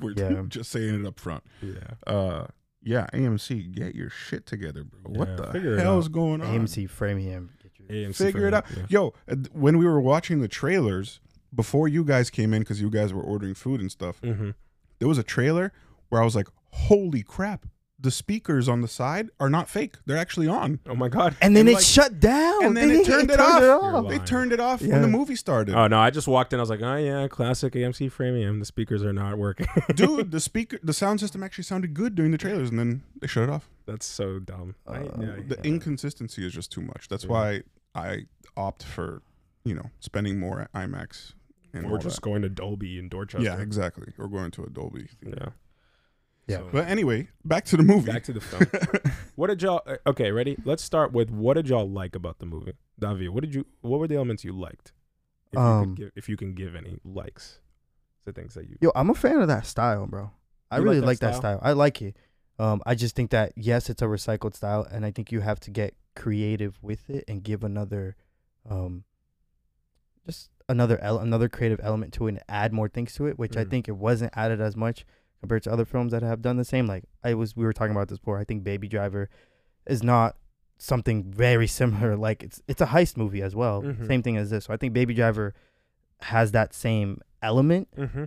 we're 0.00 0.12
Yeah. 0.16 0.42
just 0.48 0.70
saying 0.70 1.00
it 1.00 1.06
up 1.06 1.18
front. 1.18 1.42
Yeah. 1.62 1.72
Uh, 2.06 2.46
yeah, 2.82 3.06
AMC, 3.12 3.72
get 3.74 3.94
your 3.96 4.10
shit 4.10 4.46
together, 4.46 4.84
bro. 4.84 5.12
what 5.14 5.28
Yeah, 5.28 5.60
the 5.60 5.80
hell 5.82 5.98
is 5.98 6.08
going 6.08 6.40
on? 6.42 6.54
AMC 6.66 6.88
Framingham. 6.88 7.50
Get 7.62 7.72
your- 7.78 7.88
AMC 8.10 8.16
Figure 8.16 8.46
it 8.46 8.54
out. 8.54 8.64
Yeah. 8.76 8.82
Yo, 8.88 9.14
uh, 9.28 9.36
when 9.52 9.78
we 9.78 9.86
were 9.86 10.00
watching 10.00 10.40
the 10.40 10.48
trailers 10.48 11.20
before 11.54 11.88
you 11.88 12.04
guys 12.04 12.28
came 12.30 12.52
in, 12.54 12.62
because 12.62 12.80
you 12.80 12.90
guys 12.90 13.12
were 13.12 13.22
ordering 13.22 13.54
food 13.54 13.80
and 13.80 13.90
stuff, 13.90 14.20
Mm-hmm. 14.20 14.50
There 14.98 15.08
was 15.08 15.18
a 15.18 15.22
trailer 15.22 15.72
where 16.08 16.20
I 16.20 16.24
was 16.24 16.36
like, 16.36 16.48
"Holy 16.72 17.22
crap!" 17.22 17.66
The 17.98 18.10
speakers 18.10 18.68
on 18.68 18.82
the 18.82 18.88
side 18.88 19.30
are 19.40 19.48
not 19.48 19.70
fake; 19.70 19.96
they're 20.04 20.18
actually 20.18 20.48
on. 20.48 20.80
Oh 20.86 20.94
my 20.94 21.08
god. 21.08 21.34
And 21.40 21.56
then 21.56 21.62
And 21.62 21.70
it 21.70 21.74
like- 21.76 21.84
shut 21.84 22.20
down. 22.20 22.62
and 22.64 22.76
then 22.76 22.88
They- 22.88 22.96
it 23.00 23.06
turned 23.06 23.30
it 23.30 23.40
off. 23.40 23.62
You're 23.62 24.02
They 24.10 24.18
turned 24.24 24.52
it 24.52 24.60
off 24.60 24.82
Yeah. 24.82 24.92
when 24.92 25.02
the 25.02 25.08
movie 25.08 25.34
started. 25.34 25.74
Oh 25.74 25.86
no! 25.86 25.98
I 25.98 26.10
just 26.10 26.28
walked 26.28 26.52
in. 26.52 26.58
I 26.58 26.62
was 26.62 26.68
like, 26.70 26.82
oh 26.82 26.96
yeah, 26.96 27.26
classic 27.28 27.72
AMC 27.72 28.10
Framingham. 28.12 28.58
The 28.60 28.66
speakers 28.66 29.02
are 29.02 29.14
not 29.14 29.38
working. 29.38 29.66
Dude, 29.94 30.30
the 30.30 30.40
speaker, 30.40 30.78
the 30.82 30.92
sound 30.92 31.20
system 31.20 31.42
actually 31.42 31.64
sounded 31.64 31.94
good 31.94 32.14
during 32.14 32.32
the 32.32 32.38
trailers, 32.38 32.68
and 32.68 32.78
then 32.78 33.02
they 33.20 33.26
shut 33.26 33.44
it 33.44 33.50
off. 33.50 33.68
That's 33.86 34.04
so 34.06 34.38
dumb. 34.40 34.74
I, 34.86 34.96
Uh, 34.98 35.02
yeah, 35.02 35.26
The 35.48 35.56
Yeah. 35.62 35.70
inconsistency 35.70 36.46
is 36.46 36.52
just 36.52 36.70
too 36.70 36.82
much. 36.82 37.08
That's 37.08 37.24
Yeah. 37.24 37.30
why 37.30 37.62
I 37.94 38.26
opt 38.58 38.82
for, 38.82 39.22
you 39.64 39.74
know, 39.74 39.90
spending 40.00 40.38
more 40.38 40.60
at 40.60 40.72
IMAX 40.74 41.32
and 41.76 41.86
or 41.86 41.92
all 41.92 41.98
just 41.98 42.16
that. 42.16 42.22
going 42.22 42.42
to 42.42 42.48
Dolby 42.48 42.98
in 42.98 43.08
Dorchester. 43.08 43.44
Yeah, 43.44 43.60
exactly. 43.60 44.12
We're 44.16 44.28
going 44.28 44.50
to 44.52 44.64
a 44.64 44.68
Dolby. 44.70 45.08
theater. 45.22 45.38
Yeah. 45.40 45.52
Yeah. 46.48 46.58
So, 46.58 46.68
But 46.72 46.88
anyway, 46.88 47.28
back 47.44 47.64
to 47.66 47.76
the 47.76 47.82
movie. 47.82 48.10
back 48.12 48.22
to 48.24 48.32
the 48.32 48.40
film. 48.40 49.12
what 49.34 49.48
did 49.48 49.62
y'all? 49.62 49.82
uh, 49.86 49.96
Okay, 50.06 50.30
ready? 50.30 50.56
Let's 50.64 50.82
start 50.82 51.12
with 51.12 51.30
what 51.30 51.54
did 51.54 51.68
y'all 51.68 51.88
like 51.90 52.14
about 52.14 52.38
the 52.38 52.46
movie, 52.46 52.74
Davi? 53.00 53.28
What 53.28 53.42
did 53.42 53.54
you? 53.54 53.66
What 53.80 53.98
were 53.98 54.06
the 54.06 54.14
elements 54.16 54.44
you 54.44 54.52
liked? 54.52 54.92
If 55.52 55.58
you 55.58 55.60
Um, 55.60 55.84
could 55.84 55.96
give, 55.96 56.10
if 56.16 56.28
you 56.28 56.36
can 56.36 56.54
give 56.54 56.74
any 56.76 56.98
likes, 57.04 57.60
the 58.24 58.32
things 58.32 58.54
that 58.54 58.68
you. 58.68 58.76
Yo, 58.80 58.92
I'm 58.94 59.10
a 59.10 59.14
fan 59.14 59.40
of 59.40 59.48
that 59.48 59.66
style, 59.66 60.06
bro. 60.06 60.30
I 60.70 60.78
You 60.78 60.84
really 60.84 61.00
like 61.00 61.06
like 61.06 61.18
that 61.20 61.32
that 61.32 61.36
style. 61.38 61.58
I 61.62 61.72
like 61.72 62.00
it. 62.02 62.16
Um, 62.58 62.80
I 62.86 62.94
just 62.94 63.14
think 63.16 63.30
that 63.32 63.52
yes, 63.56 63.90
it's 63.90 64.00
a 64.02 64.06
recycled 64.06 64.54
style, 64.54 64.86
and 64.90 65.04
I 65.04 65.10
think 65.10 65.32
you 65.32 65.40
have 65.40 65.58
to 65.60 65.70
get 65.72 65.94
creative 66.14 66.78
with 66.80 67.10
it 67.10 67.24
and 67.28 67.42
give 67.42 67.62
another, 67.64 68.16
um, 68.70 69.02
just 70.26 70.50
another 70.68 70.98
ele- 71.00 71.20
another 71.20 71.48
creative 71.48 71.80
element 71.82 72.12
to 72.14 72.26
it 72.26 72.30
and 72.30 72.40
add 72.48 72.72
more 72.72 72.88
things 72.88 73.14
to 73.14 73.26
it, 73.26 73.38
which 73.38 73.56
I 73.56 73.64
Mhm. 73.64 73.70
think 73.70 73.88
it 73.88 73.96
wasn't 73.96 74.32
added 74.36 74.60
as 74.60 74.76
much 74.76 75.04
compared 75.40 75.62
to 75.64 75.72
other 75.72 75.84
films 75.84 76.12
that 76.12 76.22
have 76.22 76.42
done 76.42 76.56
the 76.56 76.64
same. 76.64 76.86
Like 76.86 77.04
I 77.22 77.34
was, 77.34 77.56
we 77.56 77.64
were 77.64 77.72
talking 77.72 77.92
about 77.94 78.08
this 78.08 78.18
before. 78.18 78.38
I 78.38 78.44
think 78.44 78.64
Baby 78.64 78.88
Driver 78.88 79.28
is 79.86 80.02
not 80.02 80.36
something 80.78 81.22
very 81.24 81.66
similar. 81.66 82.16
Like 82.16 82.42
it's 82.42 82.62
it's 82.66 82.80
a 82.80 82.86
heist 82.86 83.16
movie 83.16 83.42
as 83.42 83.54
well, 83.54 83.82
Mhm. 83.82 84.06
same 84.06 84.22
thing 84.22 84.36
as 84.36 84.50
this. 84.50 84.64
So 84.64 84.74
I 84.74 84.76
think 84.76 84.92
Baby 84.92 85.14
Driver 85.14 85.54
has 86.20 86.52
that 86.52 86.72
same 86.74 87.20
element 87.42 87.88
Mm-hmm. 87.96 88.24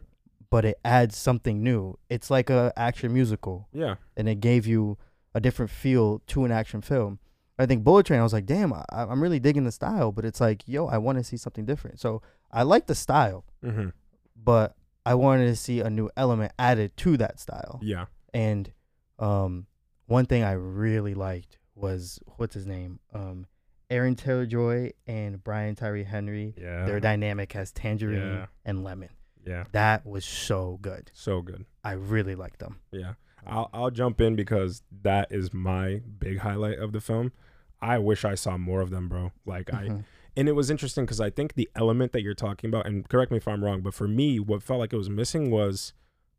but 0.52 0.64
it 0.66 0.80
adds 0.86 1.18
something 1.18 1.62
new. 1.62 1.98
It's 2.10 2.30
like 2.32 2.50
a 2.50 2.72
action 2.78 3.14
musical, 3.14 3.68
Yeah. 3.74 3.96
and 4.16 4.30
it 4.30 4.40
gave 4.40 4.66
you 4.66 4.98
a 5.36 5.40
different 5.42 5.70
feel 5.72 6.20
to 6.28 6.46
an 6.46 6.52
action 6.52 6.82
film. 6.82 7.20
I 7.60 7.66
think 7.66 7.84
Bullet 7.84 8.06
Train. 8.06 8.20
I 8.20 8.24
was 8.24 8.34
like, 8.34 8.46
damn, 8.46 8.72
I, 8.74 8.84
I'm 8.92 9.22
really 9.22 9.40
digging 9.40 9.66
the 9.66 9.72
style, 9.72 10.12
but 10.12 10.24
it's 10.26 10.40
like, 10.42 10.64
yo, 10.68 10.88
I 10.88 10.98
want 10.98 11.18
to 11.18 11.24
see 11.24 11.38
something 11.38 11.66
different. 11.66 12.00
So 12.00 12.22
I 12.52 12.64
like 12.64 12.88
the 12.88 12.96
style, 12.96 13.46
Mm-hmm. 13.64 13.90
but 14.42 14.76
I 15.06 15.14
wanted 15.16 15.46
to 15.48 15.56
see 15.56 15.82
a 15.82 15.90
new 15.90 16.10
element 16.16 16.54
added 16.58 16.96
to 16.98 17.18
that 17.18 17.40
style. 17.40 17.80
Yeah. 17.84 18.06
And 18.34 18.72
um, 19.20 19.68
one 20.08 20.26
thing 20.26 20.44
I 20.44 20.54
really 20.54 21.14
liked 21.14 21.58
was 21.76 22.20
what's 22.38 22.54
his 22.54 22.66
name, 22.66 23.00
um, 23.14 23.46
Aaron 23.90 24.16
Taylor 24.16 24.46
Joy 24.46 24.92
and 25.08 25.44
Brian 25.44 25.76
Tyree 25.76 26.04
Henry. 26.04 26.54
Yeah. 26.58 26.86
Their 26.86 27.00
dynamic 27.00 27.56
as 27.56 27.72
Tangerine 27.72 28.20
Yeah. 28.22 28.46
and 28.66 28.84
Lemon. 28.84 29.10
yeah. 29.46 29.64
That 29.72 30.06
was 30.06 30.26
so 30.26 30.78
good. 30.82 31.10
So 31.14 31.42
good. 31.42 31.66
I 31.84 31.94
really 31.94 32.36
liked 32.36 32.60
them. 32.60 32.80
Yeah. 32.92 33.14
I'll 33.46 33.70
I'll 33.74 33.92
jump 33.92 34.20
in 34.22 34.36
because 34.36 34.84
that 35.04 35.28
is 35.32 35.54
my 35.54 36.02
big 36.20 36.40
highlight 36.40 36.80
of 36.80 36.92
the 36.92 37.02
film. 37.02 37.32
I 37.82 37.98
wish 37.98 38.26
I 38.26 38.36
saw 38.36 38.58
more 38.58 38.82
of 38.82 38.90
them, 38.90 39.08
bro. 39.08 39.32
Like 39.46 39.74
I 39.74 39.84
Mhm. 39.88 40.04
and 40.36 40.48
it 40.50 40.54
was 40.54 40.70
interesting 40.70 41.06
because 41.06 41.22
I 41.22 41.30
think 41.30 41.54
the 41.54 41.70
element 41.76 42.12
that 42.14 42.22
you're 42.22 42.34
talking 42.34 42.70
about, 42.70 42.86
and 42.86 43.08
correct 43.08 43.32
me 43.32 43.38
if 43.38 43.48
I'm 43.48 43.64
wrong, 43.64 43.82
but 43.82 43.94
for 43.94 44.08
me, 44.08 44.40
what 44.40 44.64
felt 44.64 44.80
like 44.80 44.94
it 44.94 44.98
was 44.98 45.10
missing 45.10 45.50
was 45.52 45.94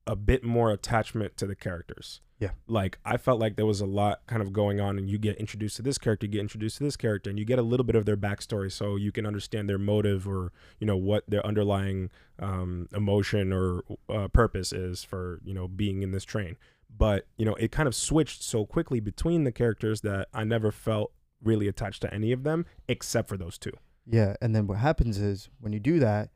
a 0.06 0.16
bit 0.16 0.42
more 0.44 0.70
attachment 0.70 1.36
to 1.36 1.46
the 1.46 1.54
characters. 1.54 2.20
Yeah. 2.38 2.52
Like 2.66 2.98
I 3.04 3.18
felt 3.18 3.38
like 3.38 3.56
there 3.56 3.66
was 3.66 3.82
a 3.82 3.86
lot 3.86 4.22
kind 4.26 4.40
of 4.40 4.50
going 4.52 4.80
on, 4.80 4.96
and 4.98 5.10
you 5.10 5.18
get 5.18 5.36
introduced 5.36 5.76
to 5.76 5.82
this 5.82 5.98
character, 5.98 6.24
you 6.24 6.32
get 6.32 6.40
introduced 6.40 6.78
to 6.78 6.84
this 6.84 6.96
character, 6.96 7.28
and 7.28 7.38
you 7.38 7.44
get 7.44 7.58
a 7.58 7.62
little 7.62 7.84
bit 7.84 7.96
of 7.96 8.06
their 8.06 8.16
backstory, 8.16 8.72
so 8.72 8.96
you 8.96 9.12
can 9.12 9.26
understand 9.26 9.68
their 9.68 9.78
motive 9.78 10.26
or 10.26 10.50
you 10.78 10.86
know 10.86 10.96
what 10.96 11.24
their 11.28 11.44
underlying 11.46 12.08
um, 12.38 12.88
emotion 12.94 13.52
or 13.52 13.82
uh, 14.08 14.28
purpose 14.28 14.72
is 14.72 15.04
for 15.04 15.40
you 15.44 15.52
know 15.52 15.68
being 15.68 16.02
in 16.02 16.12
this 16.12 16.24
train. 16.24 16.56
But 16.96 17.26
you 17.36 17.44
know 17.44 17.54
it 17.54 17.70
kind 17.72 17.86
of 17.86 17.94
switched 17.94 18.42
so 18.42 18.66
quickly 18.66 19.00
between 19.00 19.44
the 19.44 19.52
characters 19.52 20.00
that 20.02 20.28
I 20.34 20.44
never 20.44 20.70
felt 20.72 21.12
really 21.42 21.68
attached 21.68 22.02
to 22.02 22.12
any 22.14 22.32
of 22.32 22.42
them 22.42 22.66
except 22.88 23.28
for 23.28 23.36
those 23.36 23.56
two. 23.58 23.72
Yeah, 24.06 24.34
and 24.42 24.54
then 24.54 24.66
what 24.66 24.78
happens 24.78 25.18
is 25.18 25.48
when 25.60 25.72
you 25.72 25.80
do 25.80 25.98
that, 26.00 26.30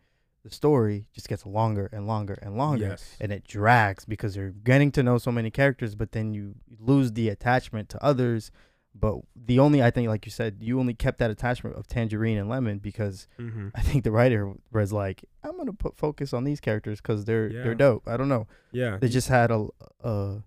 the 0.44 0.50
story 0.50 1.06
just 1.12 1.28
gets 1.28 1.44
longer 1.46 1.88
and 1.92 2.06
longer 2.06 2.38
and 2.42 2.56
longer, 2.56 2.86
Yes. 2.86 3.16
and 3.20 3.32
it 3.32 3.44
drags 3.46 4.04
because 4.04 4.36
you're 4.36 4.50
getting 4.50 4.90
to 4.92 5.02
know 5.02 5.18
so 5.18 5.32
many 5.32 5.50
characters, 5.50 5.94
but 5.94 6.12
then 6.12 6.34
you 6.34 6.54
lose 6.78 7.12
the 7.12 7.28
attachment 7.30 7.88
to 7.90 8.02
others. 8.04 8.50
But 8.94 9.16
the 9.34 9.58
only 9.58 9.82
I 9.82 9.90
think, 9.90 10.08
like 10.08 10.24
you 10.24 10.30
said, 10.30 10.58
you 10.60 10.78
only 10.78 10.94
kept 10.94 11.18
that 11.18 11.30
attachment 11.30 11.74
of 11.76 11.88
Tangerine 11.88 12.38
and 12.38 12.48
Lemon 12.48 12.78
because 12.78 13.26
Mm-hmm. 13.40 13.68
I 13.74 13.80
think 13.82 14.04
the 14.04 14.12
writer 14.12 14.52
was 14.72 14.92
like, 14.92 15.24
I'm 15.42 15.56
gonna 15.56 15.72
put 15.72 15.96
focus 15.96 16.32
on 16.32 16.44
these 16.44 16.60
characters 16.60 17.00
because 17.00 17.24
they're 17.24 17.48
Yeah. 17.50 17.62
they're 17.64 17.74
dope. 17.74 18.06
I 18.06 18.16
don't 18.16 18.28
know. 18.28 18.46
Yeah. 18.72 18.98
They 19.00 19.08
just 19.08 19.28
had 19.28 19.50
a, 19.50 19.66
a 20.04 20.42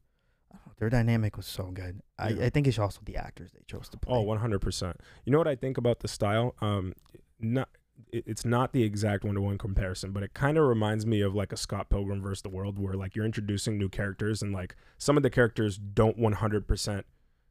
their 0.80 0.90
dynamic 0.90 1.36
was 1.38 1.46
so 1.48 1.72
good. 1.72 2.02
I, 2.18 2.30
Yeah. 2.30 2.46
I 2.46 2.50
think 2.50 2.68
it's 2.68 2.80
also 2.80 3.02
the 3.04 3.18
actors 3.18 3.52
they 3.52 3.62
chose 3.68 3.90
to 3.90 3.98
play. 3.98 4.16
Oh, 4.16 4.24
100%. 4.26 4.96
You 5.26 5.32
know 5.32 5.40
what 5.40 5.48
I 5.48 5.56
think 5.56 5.78
about 5.78 6.00
the 6.00 6.08
style? 6.08 6.56
Um 6.62 6.94
not 7.40 7.70
it- 8.14 8.24
it's 8.28 8.46
not 8.46 8.74
the 8.74 8.84
exact 8.84 9.24
one 9.26 9.34
to 9.36 9.42
one 9.42 9.58
comparison, 9.58 10.12
but 10.12 10.22
it 10.24 10.34
kind 10.36 10.58
of 10.58 10.66
reminds 10.68 11.06
me 11.06 11.20
of 11.22 11.34
like 11.36 11.52
a 11.52 11.58
Scott 11.58 11.90
Pilgrim 11.90 12.22
versus 12.22 12.44
the 12.44 12.50
World 12.50 12.78
where 12.80 12.94
like 12.94 13.16
you're 13.16 13.26
introducing 13.26 13.78
new 13.78 13.90
characters 13.90 14.42
and 14.42 14.54
like 14.54 14.76
some 15.00 15.18
of 15.18 15.24
the 15.24 15.30
characters 15.32 15.78
don't 15.78 16.18
100% 16.20 17.04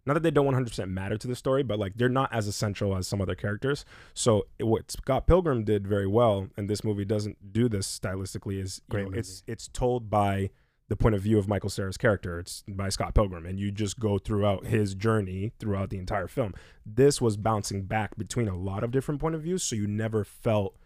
not 0.06 0.14
that 0.14 0.22
they 0.22 0.30
don't 0.30 0.46
100% 0.46 0.88
matter 0.88 1.18
to 1.18 1.26
the 1.26 1.34
story, 1.36 1.62
but 1.62 1.78
like 1.78 1.94
they're 1.96 2.08
not 2.08 2.32
as 2.32 2.46
essential 2.46 2.96
as 2.96 3.06
some 3.08 3.20
other 3.20 3.34
characters. 3.34 3.84
So 4.14 4.46
it- 4.58 4.64
what 4.64 4.90
Scott 4.90 5.26
Pilgrim 5.26 5.64
did 5.64 5.86
very 5.86 6.06
well, 6.06 6.48
and 6.56 6.70
this 6.70 6.84
movie 6.84 7.04
doesn't 7.04 7.52
do 7.52 7.68
this 7.68 7.86
stylistically, 7.98 8.60
is 8.62 8.80
you 8.90 8.98
know, 8.98 9.10
it's 9.18 9.42
it's 9.46 9.68
told 9.68 10.08
by 10.08 10.50
the 10.88 10.94
point 10.96 11.16
of 11.16 11.20
view 11.20 11.36
of 11.36 11.48
Michael 11.48 11.68
Cera's 11.68 11.96
character. 11.96 12.38
It's 12.38 12.62
by 12.68 12.90
Scott 12.90 13.12
Pilgrim, 13.12 13.44
and 13.44 13.58
you 13.58 13.72
just 13.72 13.98
go 13.98 14.18
throughout 14.18 14.66
his 14.66 14.94
journey 14.94 15.52
throughout 15.58 15.90
the 15.90 15.98
entire 15.98 16.28
film. 16.28 16.54
This 16.86 17.20
was 17.20 17.36
bouncing 17.36 17.82
back 17.86 18.16
between 18.16 18.46
a 18.46 18.56
lot 18.56 18.84
of 18.84 18.92
different 18.92 19.20
point 19.20 19.34
of 19.34 19.42
views, 19.42 19.64
so 19.64 19.74
you 19.74 19.88
never 19.88 20.22
felt, 20.22 20.76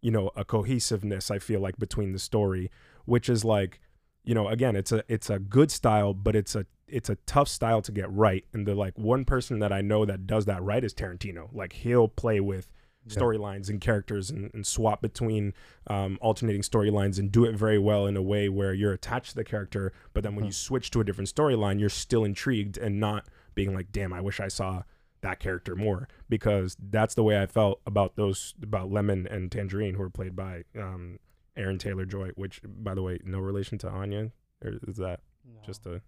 you 0.00 0.10
know, 0.10 0.30
a 0.34 0.46
cohesiveness. 0.46 1.30
I 1.30 1.38
feel 1.38 1.60
like 1.60 1.76
between 1.78 2.12
the 2.12 2.18
story, 2.18 2.70
which 3.04 3.28
is 3.28 3.44
like, 3.44 3.80
you 4.24 4.34
know, 4.34 4.48
again, 4.48 4.76
it's 4.76 4.92
a 4.92 5.04
it's 5.08 5.28
a 5.28 5.38
good 5.38 5.70
style, 5.70 6.14
but 6.14 6.34
it's 6.34 6.54
a 6.56 6.64
it's 6.92 7.08
a 7.10 7.16
tough 7.26 7.48
style 7.48 7.82
to 7.82 7.92
get 7.92 8.10
right. 8.12 8.44
And 8.52 8.66
the 8.66 8.74
like 8.74 8.98
one 8.98 9.24
person 9.24 9.58
that 9.60 9.72
I 9.72 9.80
know 9.80 10.04
that 10.04 10.26
does 10.26 10.44
that 10.46 10.62
right 10.62 10.82
is 10.84 10.92
Tarantino. 10.94 11.48
Like 11.52 11.72
he'll 11.72 12.08
play 12.08 12.40
with 12.40 12.70
Yeah. 13.06 13.14
storylines 13.16 13.70
and 13.70 13.80
characters 13.80 14.28
and, 14.30 14.50
and 14.52 14.66
swap 14.66 15.00
between 15.00 15.54
um, 15.86 16.18
alternating 16.20 16.60
storylines 16.62 17.18
and 17.18 17.32
do 17.32 17.44
it 17.46 17.56
very 17.56 17.78
well 17.78 18.06
in 18.06 18.16
a 18.16 18.22
way 18.22 18.48
where 18.50 18.74
you're 18.74 18.92
attached 18.92 19.30
to 19.30 19.36
the 19.36 19.44
character, 19.44 19.92
but 20.12 20.22
then 20.22 20.34
when 20.34 20.44
Mhm. 20.44 20.48
you 20.48 20.52
switch 20.52 20.90
to 20.90 21.00
a 21.00 21.04
different 21.04 21.32
storyline, 21.34 21.80
you're 21.80 21.88
still 21.88 22.24
intrigued 22.24 22.76
and 22.76 23.00
not 23.00 23.26
being 23.54 23.72
like, 23.74 23.90
damn, 23.90 24.12
I 24.12 24.20
wish 24.20 24.38
I 24.38 24.48
saw 24.48 24.82
that 25.22 25.40
character 25.40 25.74
more 25.76 26.08
because 26.28 26.76
that's 26.78 27.14
the 27.14 27.22
way 27.22 27.40
I 27.40 27.46
felt 27.46 27.80
about 27.86 28.16
those 28.16 28.54
about 28.62 28.90
Lemon 28.90 29.26
and 29.26 29.50
Tangerine 29.50 29.94
who 29.94 30.00
were 30.00 30.10
played 30.10 30.34
by 30.36 30.64
um, 30.78 31.18
Aaron 31.56 31.78
Taylor 31.78 32.04
Joy, 32.06 32.30
which 32.36 32.60
by 32.64 32.94
the 32.94 33.02
way, 33.02 33.18
no 33.24 33.38
relation 33.40 33.76
to 33.78 33.88
Anya. 33.88 34.30
Or 34.62 34.72
is 34.86 34.96
that 34.98 35.20
No, 35.44 35.60
just 35.64 35.86
a 35.86 36.00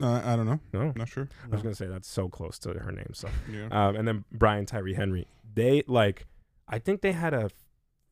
Uh, 0.00 0.20
I 0.24 0.36
don't 0.36 0.46
know. 0.46 0.60
no? 0.72 0.92
Not 0.96 1.08
sure. 1.08 1.28
I 1.44 1.48
was 1.48 1.58
no. 1.60 1.62
gonna 1.64 1.74
say 1.74 1.86
that's 1.86 2.08
so 2.08 2.28
close 2.28 2.58
to 2.60 2.70
her 2.74 2.92
name. 2.92 3.10
So 3.14 3.28
Yeah. 3.50 3.68
um, 3.70 3.96
and 3.96 4.06
then 4.06 4.24
Brian 4.32 4.66
Tyree 4.66 4.94
Henry. 4.94 5.26
They 5.54 5.82
like, 5.86 6.26
I 6.68 6.78
think 6.78 7.00
they 7.00 7.12
had 7.12 7.32
a 7.34 7.50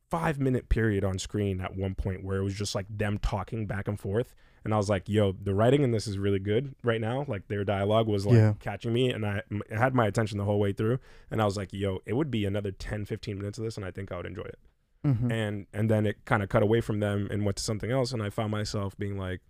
five 0.09 0.39
minute 0.39 0.69
period 0.69 1.03
on 1.03 1.19
screen 1.19 1.61
at 1.61 1.75
one 1.75 1.95
point 1.95 2.23
where 2.23 2.37
it 2.37 2.43
was 2.43 2.53
just 2.55 2.75
like 2.75 2.85
them 2.89 3.17
talking 3.17 3.65
back 3.65 3.87
and 3.87 3.99
forth. 3.99 4.33
And 4.63 4.73
I 4.73 4.77
was 4.77 4.89
like, 4.89 5.07
yo, 5.07 5.31
the 5.33 5.53
writing 5.53 5.83
in 5.83 5.91
this 5.91 6.07
is 6.07 6.17
really 6.17 6.39
good 6.39 6.73
right 6.83 6.99
now. 7.01 7.25
Like 7.27 7.47
their 7.49 7.63
dialogue 7.63 8.07
was 8.07 8.25
like 8.25 8.35
Yeah. 8.35 8.53
catching 8.59 8.93
me 8.93 9.11
and 9.11 9.23
I 9.25 9.41
m- 9.51 9.61
it 9.69 9.77
had 9.77 9.93
my 9.93 10.07
attention 10.07 10.37
the 10.39 10.43
whole 10.45 10.59
way 10.59 10.73
through. 10.73 10.97
And 11.29 11.39
I 11.41 11.45
was 11.45 11.55
like, 11.57 11.69
yo, 11.71 11.99
it 12.07 12.13
would 12.13 12.31
be 12.31 12.45
another 12.45 12.71
10, 12.71 13.05
15 13.05 13.37
minutes 13.37 13.57
of 13.59 13.63
this 13.63 13.77
and 13.77 13.85
I 13.85 13.91
think 13.91 14.11
I 14.11 14.17
would 14.17 14.25
enjoy 14.25 14.43
it. 14.43 14.59
Mhm. 15.05 15.31
And 15.31 15.67
and 15.71 15.89
then 15.91 16.07
it 16.07 16.25
kind 16.25 16.41
of 16.41 16.49
cut 16.49 16.63
away 16.63 16.81
from 16.81 16.99
them 16.99 17.27
and 17.29 17.45
went 17.45 17.57
to 17.57 17.63
something 17.63 17.91
else. 17.91 18.11
And 18.11 18.23
I 18.23 18.31
found 18.31 18.49
myself 18.49 18.97
being 18.97 19.19
like, 19.19 19.41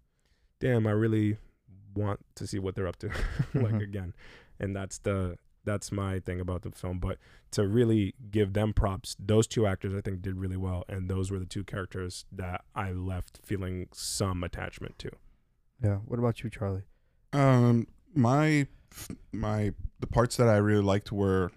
damn, 0.59 0.85
I 0.85 0.91
really 0.91 1.37
want 1.95 2.19
to 2.35 2.45
see 2.47 2.59
what 2.59 2.75
they're 2.75 2.87
up 2.87 2.97
to 2.97 3.07
like 3.53 3.73
Mhm. 3.73 3.81
again. 3.83 4.13
And 4.59 4.75
that's 4.75 4.99
the 4.99 5.37
that's 5.63 5.91
my 5.91 6.19
thing 6.19 6.39
about 6.39 6.61
the 6.61 6.69
film. 6.71 6.99
But 6.99 7.17
to 7.51 7.67
really 7.67 8.13
give 8.29 8.53
them 8.53 8.71
props, 8.73 9.15
those 9.19 9.47
two 9.47 9.65
actors 9.65 9.93
I 9.95 10.01
think 10.01 10.21
did 10.21 10.37
really 10.37 10.57
well, 10.57 10.83
and 10.87 11.09
those 11.09 11.31
were 11.31 11.39
the 11.39 11.45
two 11.45 11.63
characters 11.63 12.25
that 12.31 12.63
I 12.75 12.91
left 12.91 13.39
feeling 13.43 13.87
some 13.91 14.43
attachment 14.43 14.99
to. 14.99 15.11
yeah. 15.81 15.97
What 16.05 16.19
about 16.19 16.43
you, 16.43 16.49
Charlie? 16.51 16.83
Um, 17.33 17.87
my 18.13 18.67
my 19.31 19.73
the 19.99 20.07
parts 20.07 20.37
that 20.37 20.47
I 20.47 20.57
really 20.57 20.83
liked 20.83 21.11
were 21.11 21.51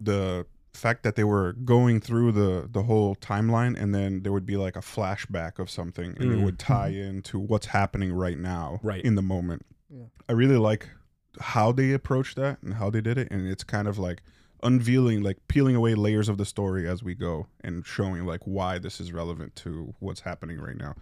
the 0.00 0.46
fact 0.74 1.02
that 1.04 1.14
they 1.16 1.24
were 1.24 1.52
going 1.52 2.00
through 2.00 2.32
the 2.32 2.68
the 2.70 2.82
whole 2.82 3.16
timeline, 3.16 3.80
and 3.80 3.94
then 3.94 4.22
there 4.22 4.32
would 4.32 4.46
be 4.46 4.56
like 4.56 4.76
a 4.76 4.80
flashback 4.80 5.58
of 5.58 5.70
something, 5.70 6.16
and 6.18 6.32
it 6.32 6.38
Mm. 6.38 6.44
would 6.44 6.58
tie 6.58 6.88
into 6.88 7.38
what's 7.38 7.66
happening 7.66 8.12
right 8.12 8.38
now, 8.38 8.80
Right. 8.82 9.02
in 9.04 9.14
the 9.14 9.22
moment. 9.22 9.64
Yeah. 9.88 10.04
I 10.28 10.32
really 10.32 10.56
like 10.56 10.88
how 11.40 11.72
they 11.72 11.92
approached 11.92 12.36
that 12.36 12.62
and 12.62 12.74
how 12.74 12.90
they 12.90 13.00
did 13.00 13.18
it, 13.18 13.28
and 13.30 13.46
it's 13.46 13.64
kind 13.64 13.88
of 13.88 13.98
like 13.98 14.22
unveiling, 14.62 15.22
like 15.22 15.36
peeling 15.48 15.76
away 15.76 15.94
layers 15.94 16.28
of 16.28 16.38
the 16.38 16.44
story 16.44 16.88
as 16.88 17.02
we 17.02 17.14
go, 17.14 17.46
and 17.62 17.86
showing 17.86 18.24
like 18.24 18.40
why 18.44 18.78
this 18.78 19.00
is 19.00 19.12
relevant 19.12 19.54
to 19.56 19.94
what's 20.00 20.20
happening 20.20 20.58
right 20.60 20.76
now. 20.76 20.94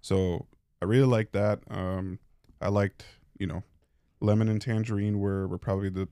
So 0.00 0.46
I 0.80 0.84
really 0.86 1.06
like 1.06 1.32
that. 1.32 1.60
Um, 1.70 2.18
I 2.60 2.68
liked, 2.68 3.04
you 3.38 3.46
know, 3.46 3.62
lemon 4.20 4.48
and 4.48 4.60
tangerine 4.62 5.18
were, 5.18 5.46
were 5.48 5.58
probably 5.58 5.88
the 5.90 6.08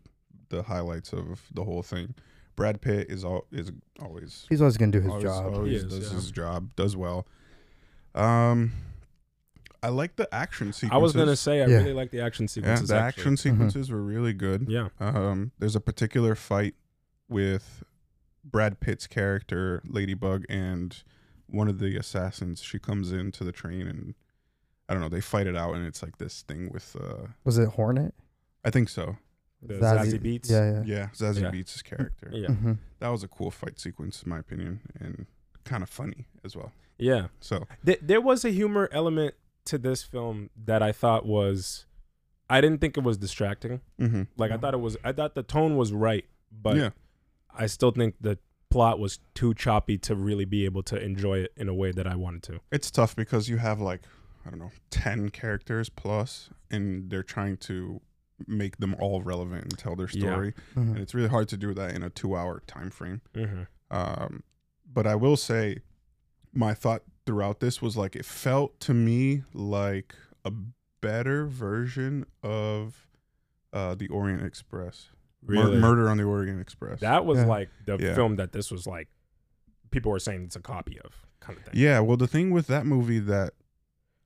the 0.50 0.62
highlights 0.62 1.12
of 1.12 1.42
the 1.54 1.62
whole 1.64 1.82
thing. 1.82 2.14
Brad 2.58 2.80
Pitt 2.80 3.08
is 3.08 3.24
all 3.24 3.46
is 3.52 3.70
always 4.02 4.44
He's 4.48 4.60
always 4.60 4.76
gonna 4.76 4.90
do 4.90 5.00
his 5.00 5.08
always, 5.10 5.22
job. 5.22 5.54
always 5.54 5.70
He 5.70 5.76
is, 5.76 5.84
does 5.84 6.08
yeah. 6.10 6.14
his 6.16 6.30
job, 6.32 6.74
does 6.74 6.96
well. 6.96 7.24
Um, 8.16 8.72
I 9.80 9.90
like 9.90 10.16
the 10.16 10.28
action 10.34 10.72
sequences. 10.72 10.92
I 10.92 10.98
was 10.98 11.12
gonna 11.12 11.36
say 11.36 11.62
I 11.62 11.66
Yeah. 11.66 11.76
really 11.78 11.92
like 11.92 12.10
the 12.10 12.20
action 12.20 12.44
yeah, 12.44 12.48
sequences. 12.48 12.88
the 12.88 12.96
actually. 12.96 13.20
action 13.22 13.36
sequences 13.36 13.90
were 13.92 14.02
really 14.02 14.32
good. 14.32 14.66
Yeah. 14.68 14.88
Um, 14.98 15.52
there's 15.60 15.76
a 15.76 15.80
particular 15.80 16.34
fight 16.34 16.74
with 17.28 17.84
Brad 18.44 18.80
Pitt's 18.80 19.06
character 19.06 19.80
Ladybug 19.86 20.44
and 20.48 21.00
one 21.46 21.68
of 21.68 21.78
the 21.78 21.96
assassins. 21.96 22.60
She 22.60 22.80
comes 22.80 23.12
into 23.12 23.44
the 23.44 23.52
train 23.52 23.86
and 23.86 24.14
I 24.88 24.94
don't 24.94 25.00
know. 25.02 25.08
They 25.10 25.20
fight 25.20 25.46
it 25.46 25.54
out, 25.54 25.74
and 25.76 25.86
it's 25.86 26.02
like 26.02 26.16
this 26.18 26.42
thing 26.42 26.70
with. 26.72 26.96
uh 27.00 27.28
Was 27.44 27.56
it 27.58 27.68
Hornet? 27.68 28.14
I 28.64 28.70
think 28.70 28.88
so. 28.88 29.16
The 29.62 29.74
Zazie 29.74 30.18
Beetz? 30.20 30.50
Yeah, 30.50 30.70
yeah. 30.72 30.82
Yeah, 30.84 31.06
Zazie 31.14 31.42
Yeah. 31.42 31.50
Beetz' 31.50 31.82
character. 31.84 32.30
Yeah. 32.32 32.48
hmm 32.48 32.72
That 33.00 33.08
was 33.08 33.22
a 33.22 33.28
cool 33.28 33.50
fight 33.50 33.78
sequence, 33.80 34.22
in 34.22 34.30
my 34.30 34.38
opinion, 34.38 34.80
and 35.00 35.26
kind 35.64 35.82
of 35.82 35.88
funny 35.90 36.26
as 36.44 36.56
well. 36.56 36.72
Yeah. 36.98 37.28
So 37.40 37.66
Th- 37.84 37.98
there 38.02 38.20
was 38.20 38.44
a 38.44 38.50
humor 38.50 38.88
element 38.92 39.34
to 39.66 39.78
this 39.78 40.02
film 40.02 40.50
that 40.64 40.82
I 40.82 40.92
thought 40.92 41.26
was 41.26 41.86
I 42.50 42.60
didn't 42.60 42.80
think 42.80 42.96
it 42.96 43.02
was 43.04 43.18
distracting. 43.18 43.80
hmm 43.98 44.22
Like 44.36 44.50
I 44.50 44.56
thought 44.56 44.74
it 44.74 44.80
was 44.80 44.96
I 45.04 45.12
thought 45.12 45.34
the 45.34 45.42
tone 45.42 45.76
was 45.76 45.92
right, 45.92 46.24
but 46.50 46.76
yeah, 46.76 46.90
I 47.54 47.66
still 47.66 47.90
think 47.90 48.14
the 48.20 48.38
plot 48.70 48.98
was 48.98 49.18
too 49.34 49.54
choppy 49.54 49.98
to 49.98 50.14
really 50.14 50.44
be 50.44 50.64
able 50.64 50.82
to 50.84 51.00
enjoy 51.02 51.38
it 51.38 51.52
in 51.56 51.68
a 51.68 51.74
way 51.74 51.90
that 51.92 52.06
I 52.06 52.14
wanted 52.16 52.42
to. 52.44 52.60
it's 52.70 52.90
tough 52.90 53.14
because 53.16 53.48
you 53.48 53.56
have 53.58 53.80
like 53.80 54.02
I 54.46 54.50
don't 54.50 54.58
know 54.60 54.70
ten 54.90 55.28
characters 55.30 55.88
plus, 55.90 56.48
and 56.70 57.10
they're 57.10 57.22
trying 57.22 57.58
to 57.58 58.00
make 58.46 58.76
them 58.78 58.94
all 59.00 59.22
relevant 59.22 59.64
and 59.64 59.78
tell 59.78 59.96
their 59.96 60.08
Yeah. 60.12 60.30
story, 60.32 60.54
hmm 60.74 60.80
and 60.92 60.98
it's 60.98 61.14
really 61.14 61.28
hard 61.28 61.48
to 61.48 61.56
do 61.56 61.74
that 61.74 61.94
in 61.94 62.02
a 62.02 62.10
two-hour 62.10 62.62
time 62.66 62.90
frame. 62.90 63.20
Mm-hmm. 63.34 63.62
Um, 63.90 64.42
but 64.90 65.06
I 65.06 65.14
will 65.16 65.36
say, 65.36 65.78
my 66.52 66.74
thought 66.74 67.02
throughout 67.26 67.60
this 67.60 67.82
was 67.82 67.96
like 67.96 68.16
it 68.16 68.24
felt 68.24 68.78
to 68.80 68.94
me 68.94 69.42
like 69.52 70.14
a 70.44 70.52
better 71.00 71.46
version 71.46 72.24
of 72.42 73.06
uh, 73.72 73.94
the 73.94 74.08
Orient 74.08 74.42
Express, 74.44 75.10
Mur- 75.46 75.78
Murder 75.78 76.08
on 76.08 76.16
the 76.16 76.24
Orient 76.24 76.60
Express. 76.60 77.00
that 77.00 77.24
was 77.26 77.38
Yeah. 77.40 77.46
like 77.46 77.68
the 77.86 77.98
Yeah. 78.00 78.14
film 78.14 78.36
that 78.36 78.52
this 78.52 78.70
was 78.70 78.86
like. 78.86 79.08
People 79.90 80.12
were 80.12 80.18
saying 80.18 80.44
it's 80.44 80.56
a 80.56 80.60
copy 80.60 80.98
of 81.00 81.26
kind 81.40 81.58
of 81.58 81.64
thing. 81.64 81.74
Yeah, 81.74 82.00
well, 82.00 82.16
the 82.18 82.26
thing 82.26 82.50
with 82.50 82.66
that 82.66 82.84
movie 82.84 83.20
that 83.20 83.54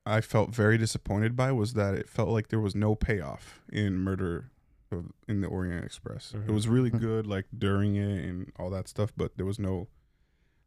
I 0.04 0.20
felt 0.20 0.54
very 0.54 0.78
disappointed 0.78 1.36
by 1.36 1.52
was 1.52 1.74
that 1.74 1.94
it 1.94 2.08
felt 2.08 2.28
like 2.30 2.48
there 2.48 2.60
was 2.60 2.74
no 2.74 2.94
payoff 2.94 3.60
in 3.72 3.98
Murder 3.98 4.50
of, 4.90 5.12
in 5.28 5.40
the 5.40 5.46
Orient 5.46 5.84
Express. 5.84 6.32
Mhm. 6.36 6.48
It 6.48 6.52
was 6.52 6.66
really 6.68 6.90
Mhm. 6.90 7.00
good, 7.00 7.26
like 7.26 7.46
during 7.56 7.96
it 7.96 8.24
and 8.24 8.52
all 8.58 8.68
that 8.70 8.88
stuff, 8.88 9.12
but 9.16 9.36
there 9.36 9.46
was 9.46 9.58
no, 9.58 9.88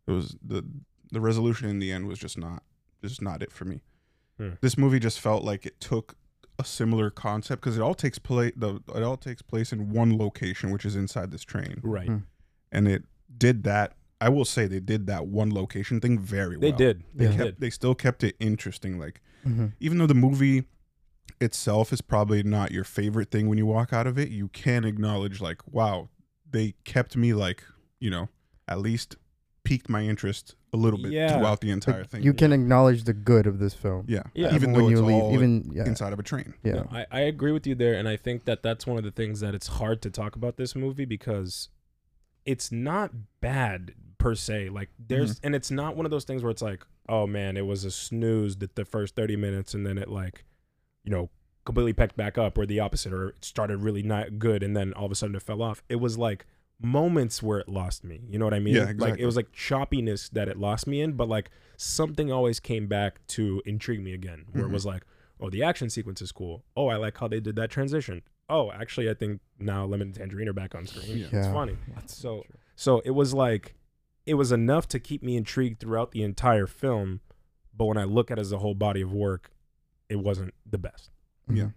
there 0.06 0.16
was 0.16 0.38
the 0.42 0.64
the 1.12 1.22
resolution 1.22 1.70
in 1.70 1.78
the 1.80 1.92
end 1.92 2.08
was 2.08 2.18
just 2.18 2.38
not 2.38 2.64
just 3.04 3.22
not 3.22 3.44
it 3.44 3.52
for 3.52 3.66
me. 3.66 3.84
Hmm. 4.38 4.52
This 4.62 4.78
movie 4.78 5.00
just 5.00 5.20
felt 5.20 5.44
like 5.44 5.66
it 5.66 5.80
took 5.80 6.16
a 6.58 6.64
similar 6.66 7.10
concept 7.12 7.62
because 7.62 7.78
it 7.78 7.82
all 7.82 7.94
takes 7.94 8.18
place 8.18 8.54
the 8.56 8.82
it 8.96 9.04
all 9.04 9.18
takes 9.18 9.42
place 9.42 9.72
in 9.74 9.90
one 9.92 10.18
location, 10.18 10.72
which 10.72 10.86
is 10.86 10.96
inside 10.96 11.30
this 11.32 11.44
train, 11.44 11.80
Right. 11.84 12.10
Mm. 12.10 12.24
and 12.72 12.88
it 12.88 13.04
did 13.38 13.64
that. 13.64 13.96
I 14.22 14.30
will 14.30 14.46
say 14.46 14.66
they 14.66 14.80
did 14.80 15.06
that 15.08 15.28
one 15.28 15.54
location 15.54 16.00
thing 16.00 16.18
very 16.18 16.56
well. 16.58 16.62
They 16.62 16.72
did. 16.72 17.04
They 17.14 17.26
Yeah. 17.26 17.32
kept, 17.32 17.44
did. 17.44 17.60
they 17.60 17.70
still 17.70 17.94
kept 17.94 18.24
it 18.24 18.36
interesting. 18.40 18.98
Like 18.98 19.22
hmm 19.46 19.68
even 19.80 19.98
though 19.98 20.08
the 20.08 20.14
movie 20.14 20.64
itself 21.42 21.92
is 21.94 22.02
probably 22.02 22.42
not 22.44 22.72
your 22.72 22.84
favorite 22.84 23.30
thing 23.32 23.48
when 23.50 23.58
you 23.58 23.66
walk 23.66 23.92
out 23.94 24.08
of 24.08 24.18
it, 24.18 24.30
you 24.30 24.48
can 24.50 24.86
acknowledge 24.86 25.42
like, 25.42 25.62
wow, 25.72 26.10
they 26.50 26.74
kept 26.84 27.16
me 27.18 27.34
like, 27.34 27.64
you 28.00 28.10
know, 28.10 28.30
at 28.68 28.80
least 28.80 29.16
piqued 29.64 29.90
my 29.90 30.04
interest 30.04 30.56
a 30.74 30.78
little 30.78 31.00
bit 31.02 31.12
Yeah. 31.12 31.36
throughout 31.38 31.60
the 31.62 31.72
entire 31.72 32.02
Like, 32.02 32.10
thing. 32.10 32.24
you 32.24 32.34
can 32.34 32.54
acknowledge 32.54 33.04
the 33.04 33.14
good 33.14 33.48
of 33.48 33.60
this 33.60 33.74
film. 33.74 34.06
yeah. 34.08 34.24
Yeah. 34.34 34.54
Even 34.56 34.72
when 34.74 34.84
though 34.84 34.90
you 34.90 34.98
it's 35.00 35.08
leave, 35.08 35.24
all 35.24 35.34
even 35.34 35.72
yeah, 35.74 35.86
inside 35.86 36.14
of 36.14 36.20
a 36.20 36.24
train. 36.24 36.54
yeah. 36.64 36.74
No, 36.74 36.88
I, 36.92 37.06
I 37.12 37.20
agree 37.22 37.52
with 37.52 37.66
you 37.68 37.76
there, 37.76 37.96
and 37.96 38.08
I 38.08 38.16
think 38.18 38.46
that 38.46 38.62
that's 38.64 38.86
one 38.88 38.98
of 38.98 39.04
the 39.04 39.12
things 39.12 39.40
that 39.42 39.54
it's 39.56 39.68
hard 39.68 40.02
to 40.04 40.10
talk 40.12 40.36
about 40.36 40.58
this 40.58 40.76
movie 40.76 41.06
because 41.06 41.70
it's 42.46 42.72
not 42.72 43.12
bad 43.42 43.94
per 44.18 44.36
se. 44.36 44.70
Like 44.70 44.90
there's, 45.00 45.40
and 45.44 45.56
it's 45.56 45.72
not 45.72 45.96
one 45.96 46.06
of 46.06 46.12
those 46.12 46.24
things 46.26 46.44
where 46.44 46.52
it's 46.52 46.62
like, 46.62 46.84
oh 47.10 47.28
man, 47.28 47.58
it 47.58 47.66
was 47.66 47.84
a 47.86 47.92
snooze 47.92 48.58
that 48.58 48.76
the 48.76 48.86
first 48.86 49.16
thirty 49.16 49.36
minutes, 49.36 49.74
and 49.74 49.86
then 49.86 49.98
it 49.98 50.10
like, 50.10 50.44
you 51.04 51.12
know, 51.12 51.30
completely 51.66 51.94
pecked 51.94 52.16
back 52.18 52.38
up, 52.38 52.58
or 52.58 52.66
the 52.66 52.80
opposite, 52.80 53.12
or 53.14 53.30
it 53.30 53.44
started 53.46 53.78
really 53.78 54.04
not 54.04 54.40
good, 54.40 54.64
and 54.64 54.76
then 54.76 54.94
all 54.94 55.06
of 55.06 55.12
a 55.12 55.16
sudden 55.16 55.36
it 55.36 55.42
fell 55.42 55.62
off. 55.62 55.84
It 55.90 55.98
was 55.98 56.18
like 56.18 56.46
moments 56.82 57.42
where 57.42 57.60
it 57.60 57.70
lost 57.70 58.04
me. 58.04 58.22
You 58.30 58.38
know 58.38 58.46
what 58.46 58.54
I 58.54 58.60
mean? 58.60 58.76
Yeah, 58.76 58.92
Like 58.98 59.18
it 59.20 59.26
was 59.26 59.36
like 59.36 59.52
choppiness 59.54 60.30
that 60.32 60.48
it 60.50 60.58
lost 60.58 60.88
me 60.88 61.02
in, 61.02 61.14
but 61.14 61.30
like 61.30 61.50
something 61.78 62.32
always 62.32 62.60
came 62.60 62.88
back 62.88 63.26
to 63.28 63.62
intrigue 63.66 64.02
me 64.04 64.14
again, 64.14 64.46
where 64.52 64.64
Mhm. 64.66 64.70
it 64.70 64.74
was 64.74 64.86
like, 64.86 65.04
oh, 65.40 65.50
the 65.50 65.64
action 65.64 65.90
sequence 65.90 66.22
is 66.22 66.32
cool. 66.32 66.64
Oh, 66.76 66.88
I 66.88 66.98
like 66.98 67.18
how 67.18 67.28
they 67.28 67.40
did 67.40 67.56
that 67.56 67.70
transition. 67.70 68.22
Oh, 68.50 68.72
actually, 68.72 69.10
I 69.10 69.14
think 69.14 69.42
now 69.58 69.86
Lemon 69.86 70.08
and 70.10 70.16
Tangerine 70.16 70.48
are 70.50 70.54
back 70.54 70.76
on 70.76 70.86
screen. 70.86 71.18
Yeah. 71.18 71.28
It's 71.32 71.48
funny. 71.48 71.78
That's 71.96 72.16
So- 72.16 72.44
So 72.76 73.00
it 73.06 73.12
was 73.12 73.34
like, 73.34 73.74
it 74.26 74.34
was 74.36 74.52
enough 74.52 74.88
to 74.90 75.00
keep 75.00 75.22
me 75.24 75.36
intrigued 75.38 75.80
throughout 75.80 76.12
the 76.12 76.24
entire 76.24 76.68
film. 76.68 77.22
But 77.78 77.86
when 77.86 77.98
I 77.98 78.04
look 78.06 78.32
at 78.32 78.38
it 78.38 78.42
as 78.42 78.52
a 78.52 78.58
whole 78.60 78.74
body 78.76 79.02
of 79.02 79.12
work, 79.12 79.52
it 80.10 80.18
wasn't 80.18 80.54
the 80.70 80.78
best. 80.78 81.12
Yeah. 81.50 81.70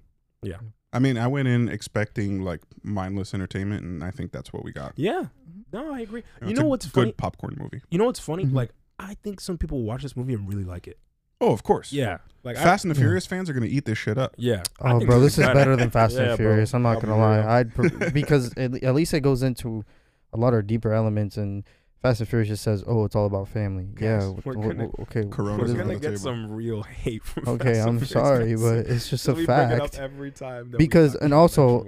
Yeah. 0.43 0.59
I 0.93 1.01
mean, 1.01 1.19
I 1.19 1.27
went 1.27 1.49
in 1.49 1.69
expecting 1.69 2.41
like 2.43 2.61
mindless 2.83 3.35
entertainment, 3.35 3.83
and 3.85 4.03
I 4.05 4.11
think 4.11 4.33
that's 4.33 4.53
what 4.53 4.65
we 4.65 4.73
got. 4.73 4.93
Yeah. 4.97 5.27
No, 5.73 5.93
I 5.93 6.01
agree. 6.01 6.23
You 6.41 6.49
It's 6.51 6.61
know 6.61 6.67
a 6.67 6.69
what's 6.69 6.87
good 6.87 7.03
funny? 7.03 7.13
popcorn 7.13 7.57
movie. 7.59 7.83
You 7.91 7.99
know 7.99 8.05
what's 8.07 8.21
funny? 8.21 8.45
Mhm. 8.47 8.55
Like, 8.55 8.71
I 8.99 9.15
think 9.15 9.41
some 9.41 9.59
people 9.59 9.83
watch 9.83 10.03
this 10.03 10.17
movie 10.17 10.33
and 10.35 10.49
really 10.49 10.65
like 10.65 10.87
it. 10.89 10.99
Oh, 11.41 11.53
of 11.53 11.63
course. 11.63 11.93
Yeah. 11.93 12.19
Like, 12.43 12.57
I, 12.57 12.63
Fast 12.65 12.85
and 12.85 12.91
the 12.95 12.99
Yeah. 12.99 13.03
Furious 13.05 13.27
fans 13.27 13.51
are 13.51 13.53
gonna 13.53 13.67
eat 13.67 13.85
this 13.85 13.99
shit 13.99 14.17
up. 14.19 14.35
yeah. 14.39 14.63
I 14.81 14.93
Oh, 14.93 14.99
think 14.99 15.11
bro, 15.11 15.21
this 15.21 15.37
is 15.37 15.45
better. 15.45 15.55
better 15.55 15.77
than 15.77 15.91
Fast 15.99 16.15
Yeah, 16.15 16.21
and 16.21 16.29
bro. 16.29 16.37
Furious. 16.47 16.73
I'm 16.75 16.83
not 16.83 16.95
I'll 16.97 17.01
gonna 17.03 17.19
lie. 17.19 17.39
real. 17.39 17.49
I'd 17.49 17.75
pr- 17.75 18.11
because 18.13 18.55
at, 18.57 18.73
le- 18.73 18.79
at 18.81 18.95
least 18.95 19.13
it 19.15 19.21
goes 19.21 19.43
into 19.43 19.85
a 20.33 20.37
lot 20.39 20.55
of 20.55 20.67
deeper 20.67 20.93
elements, 20.93 21.37
and 21.37 21.65
Fast 22.03 22.21
and 22.21 22.29
Furious 22.29 22.49
just 22.49 22.63
says, 22.63 22.85
"Oh, 22.87 23.05
it's 23.05 23.17
all 23.17 23.27
about 23.27 23.49
family." 23.49 23.89
yeah. 24.01 24.19
Guys, 24.21 24.29
wh- 24.31 24.47
we're 24.47 24.55
wh- 24.55 24.63
gonna- 24.63 24.87
wh- 24.89 25.01
okay. 25.01 25.25
Corona's 25.25 25.59
We're 25.59 25.65
is 25.65 25.71
on 25.73 25.77
gonna 25.79 25.95
get 25.95 26.03
table. 26.03 26.19
some 26.19 26.51
real 26.53 26.83
hate 26.83 27.25
from 27.25 27.45
Okay, 27.49 27.75
Fast 27.75 27.89
I'm 27.89 27.99
and 27.99 28.07
sorry, 28.07 28.49
fans. 28.57 28.63
but 28.63 28.77
it's 28.87 29.11
just 29.11 29.27
a 29.29 29.35
We 29.35 29.47
bring 29.47 29.71
it 29.71 29.81
up 29.81 29.91
fact. 29.93 29.99
every 29.99 30.31
time 30.31 30.71
that 30.71 30.79
Because- 30.79 31.15
talk 31.15 31.23
and 31.23 31.35
also- 31.35 31.85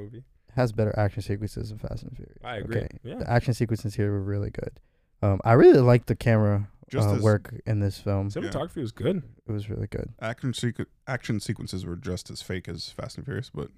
Has 0.57 0.73
better 0.73 0.93
action 0.99 1.23
sequences 1.23 1.69
than 1.69 1.79
Fast 1.79 2.03
and 2.03 2.17
Furious. 2.17 2.37
I 2.43 2.57
agree. 2.57 2.79
Okay. 2.79 2.89
Yeah. 3.05 3.19
The 3.19 3.31
action 3.31 3.55
sequences 3.55 3.95
here 3.95 4.11
were 4.11 4.21
really 4.23 4.51
good. 4.51 4.81
Um, 5.23 5.41
I 5.45 5.53
really 5.53 5.79
liked 5.81 6.09
the 6.09 6.17
camera 6.17 6.69
Just 6.89 7.09
uh, 7.09 7.19
work 7.23 7.55
in 7.67 7.79
this 7.79 7.99
film. 7.99 8.31
Cinematography 8.31 8.77
was 8.81 8.91
good. 8.91 9.23
It 9.47 9.53
was 9.53 9.71
really 9.71 9.87
good. 9.87 10.13
action 10.21 10.53
sequ- 10.53 10.87
action 11.07 11.39
sequences 11.39 11.87
were 11.87 11.95
just 11.95 12.31
as 12.31 12.43
fake 12.43 12.69
as 12.69 12.89
Fast 12.91 13.17
and 13.17 13.25
Furious, 13.25 13.49
but 13.55 13.69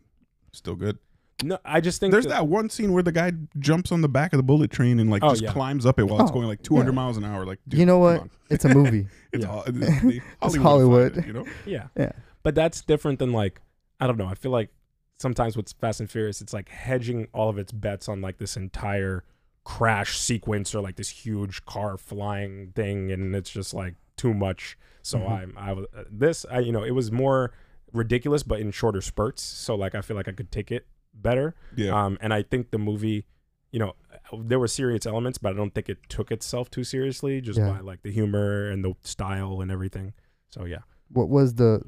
still 0.52 0.74
good. 0.76 0.96
No, 1.42 1.58
I 1.64 1.80
just 1.80 2.00
think 2.00 2.12
There's 2.12 2.24
that- 2.24 2.30
that 2.30 2.46
one 2.48 2.68
scene 2.70 2.92
where 2.92 3.02
the 3.02 3.12
guy 3.12 3.32
jumps 3.58 3.90
on 3.92 4.00
the 4.00 4.08
back 4.08 4.32
of 4.32 4.36
the 4.38 4.42
bullet 4.42 4.70
train 4.70 4.98
and 5.00 5.10
like 5.10 5.22
Oh, 5.24 5.30
just 5.30 5.42
yeah. 5.42 5.52
climbs 5.52 5.84
up 5.86 5.98
it 5.98 6.04
while 6.04 6.20
it's 6.22 6.30
Oh, 6.30 6.34
going 6.34 6.46
like 6.46 6.62
200 6.62 6.90
yeah. 6.90 6.94
miles 6.94 7.16
an 7.16 7.24
hour. 7.24 7.44
Like, 7.44 7.58
dude, 7.68 7.80
You 7.80 7.86
know 7.86 7.98
what? 7.98 8.24
It's 8.50 8.64
a 8.64 8.68
movie. 8.74 9.06
It's, 9.32 9.44
Yeah. 9.44 9.50
Hol- 9.50 9.62
it's 9.66 9.78
the 9.78 10.16
It's 10.16 10.24
Hollywood, 10.40 10.62
Hollywood. 10.62 11.12
funded, 11.14 11.26
you 11.26 11.32
know? 11.32 11.46
Yeah. 11.66 11.86
yeah. 11.96 12.12
But 12.42 12.54
that's 12.54 12.82
different 12.82 13.18
than 13.18 13.32
like 13.32 13.60
I 14.00 14.06
don't 14.06 14.18
know. 14.18 14.26
I 14.26 14.34
feel 14.34 14.50
like 14.50 14.70
sometimes 15.18 15.56
with 15.56 15.72
Fast 15.80 16.00
and 16.00 16.10
Furious, 16.10 16.40
it's 16.40 16.52
like 16.52 16.68
hedging 16.68 17.28
all 17.32 17.48
of 17.48 17.56
its 17.58 17.70
bets 17.72 18.08
on 18.08 18.20
like 18.20 18.38
this 18.38 18.56
entire 18.56 19.24
crash 19.64 20.18
sequence 20.18 20.74
or 20.74 20.80
like 20.80 20.96
this 20.96 21.08
huge 21.08 21.64
car 21.66 21.96
flying 21.96 22.72
thing, 22.74 23.12
and 23.12 23.34
it's 23.36 23.48
just 23.50 23.72
like 23.72 23.94
too 24.16 24.34
much. 24.34 24.76
So 25.02 25.18
Mhm. 25.20 25.30
I'm 25.30 25.54
I 25.56 25.72
was 25.72 25.86
this 26.10 26.44
I 26.50 26.58
you 26.60 26.72
know 26.72 26.82
it 26.82 26.90
was 26.92 27.10
more 27.12 27.52
ridiculous, 27.92 28.42
but 28.42 28.58
in 28.60 28.70
shorter 28.70 29.00
spurts. 29.00 29.42
So 29.42 29.74
like 29.74 29.94
I 29.94 30.00
feel 30.02 30.16
like 30.16 30.28
I 30.28 30.32
could 30.32 30.50
take 30.50 30.70
it 30.72 30.86
better. 31.14 31.54
Yeah. 31.76 31.90
Um, 32.04 32.18
and 32.20 32.32
I 32.34 32.42
think 32.42 32.70
the 32.70 32.78
movie, 32.78 33.26
you 33.70 33.78
know, 33.78 33.94
there 34.38 34.58
were 34.58 34.68
serious 34.68 35.06
elements, 35.06 35.38
but 35.38 35.50
I 35.50 35.56
don't 35.56 35.74
think 35.74 35.88
it 35.88 35.98
took 36.08 36.30
itself 36.30 36.70
too 36.70 36.84
seriously, 36.84 37.40
just 37.40 37.58
Yeah. 37.58 37.70
by 37.70 37.80
like 37.80 38.02
the 38.02 38.10
humor 38.10 38.70
and 38.70 38.84
the 38.84 38.94
style 39.02 39.60
and 39.60 39.70
everything. 39.70 40.12
So 40.50 40.64
yeah. 40.64 40.80
What 41.08 41.28
was 41.28 41.54
the? 41.54 41.82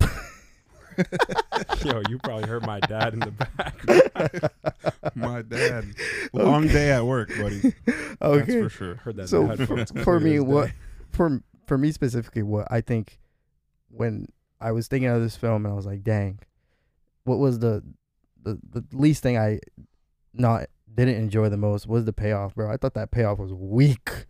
Yo, 1.84 2.02
you 2.08 2.18
probably 2.18 2.48
heard 2.48 2.66
my 2.66 2.80
dad 2.80 3.14
in 3.14 3.20
the 3.20 3.30
back. 3.30 5.14
My 5.14 5.42
dad. 5.42 5.84
Long 6.32 6.66
day 6.66 6.90
at 6.90 7.04
work, 7.06 7.28
buddy. 7.28 7.72
That's 7.86 8.22
okay. 8.22 8.62
for 8.62 8.68
sure. 8.68 8.94
heard 8.96 9.16
that. 9.16 9.28
So 9.28 9.54
for, 9.56 9.86
for 10.02 10.20
me, 10.20 10.40
what 10.40 10.70
for 11.12 11.40
for 11.66 11.78
me 11.78 11.92
specifically, 11.92 12.42
what 12.42 12.66
I 12.70 12.80
think 12.80 13.18
when 13.90 14.26
I 14.60 14.72
was 14.72 14.88
thinking 14.88 15.08
of 15.08 15.22
this 15.22 15.36
film 15.36 15.64
and 15.64 15.72
I 15.72 15.76
was 15.76 15.86
like, 15.86 16.02
dang, 16.02 16.40
what 17.24 17.38
was 17.38 17.60
the 17.60 17.82
the 18.54 18.80
the 18.80 18.84
least 18.96 19.22
thing 19.22 19.36
I 19.38 19.60
not 20.34 20.66
didn't 20.94 21.16
enjoy 21.16 21.48
the 21.48 21.56
most 21.56 21.86
was 21.86 22.04
the 22.04 22.12
payoff, 22.12 22.54
bro. 22.54 22.70
I 22.70 22.76
thought 22.76 22.94
that 22.94 23.10
payoff 23.10 23.38
was 23.38 23.52
weak. 23.52 24.26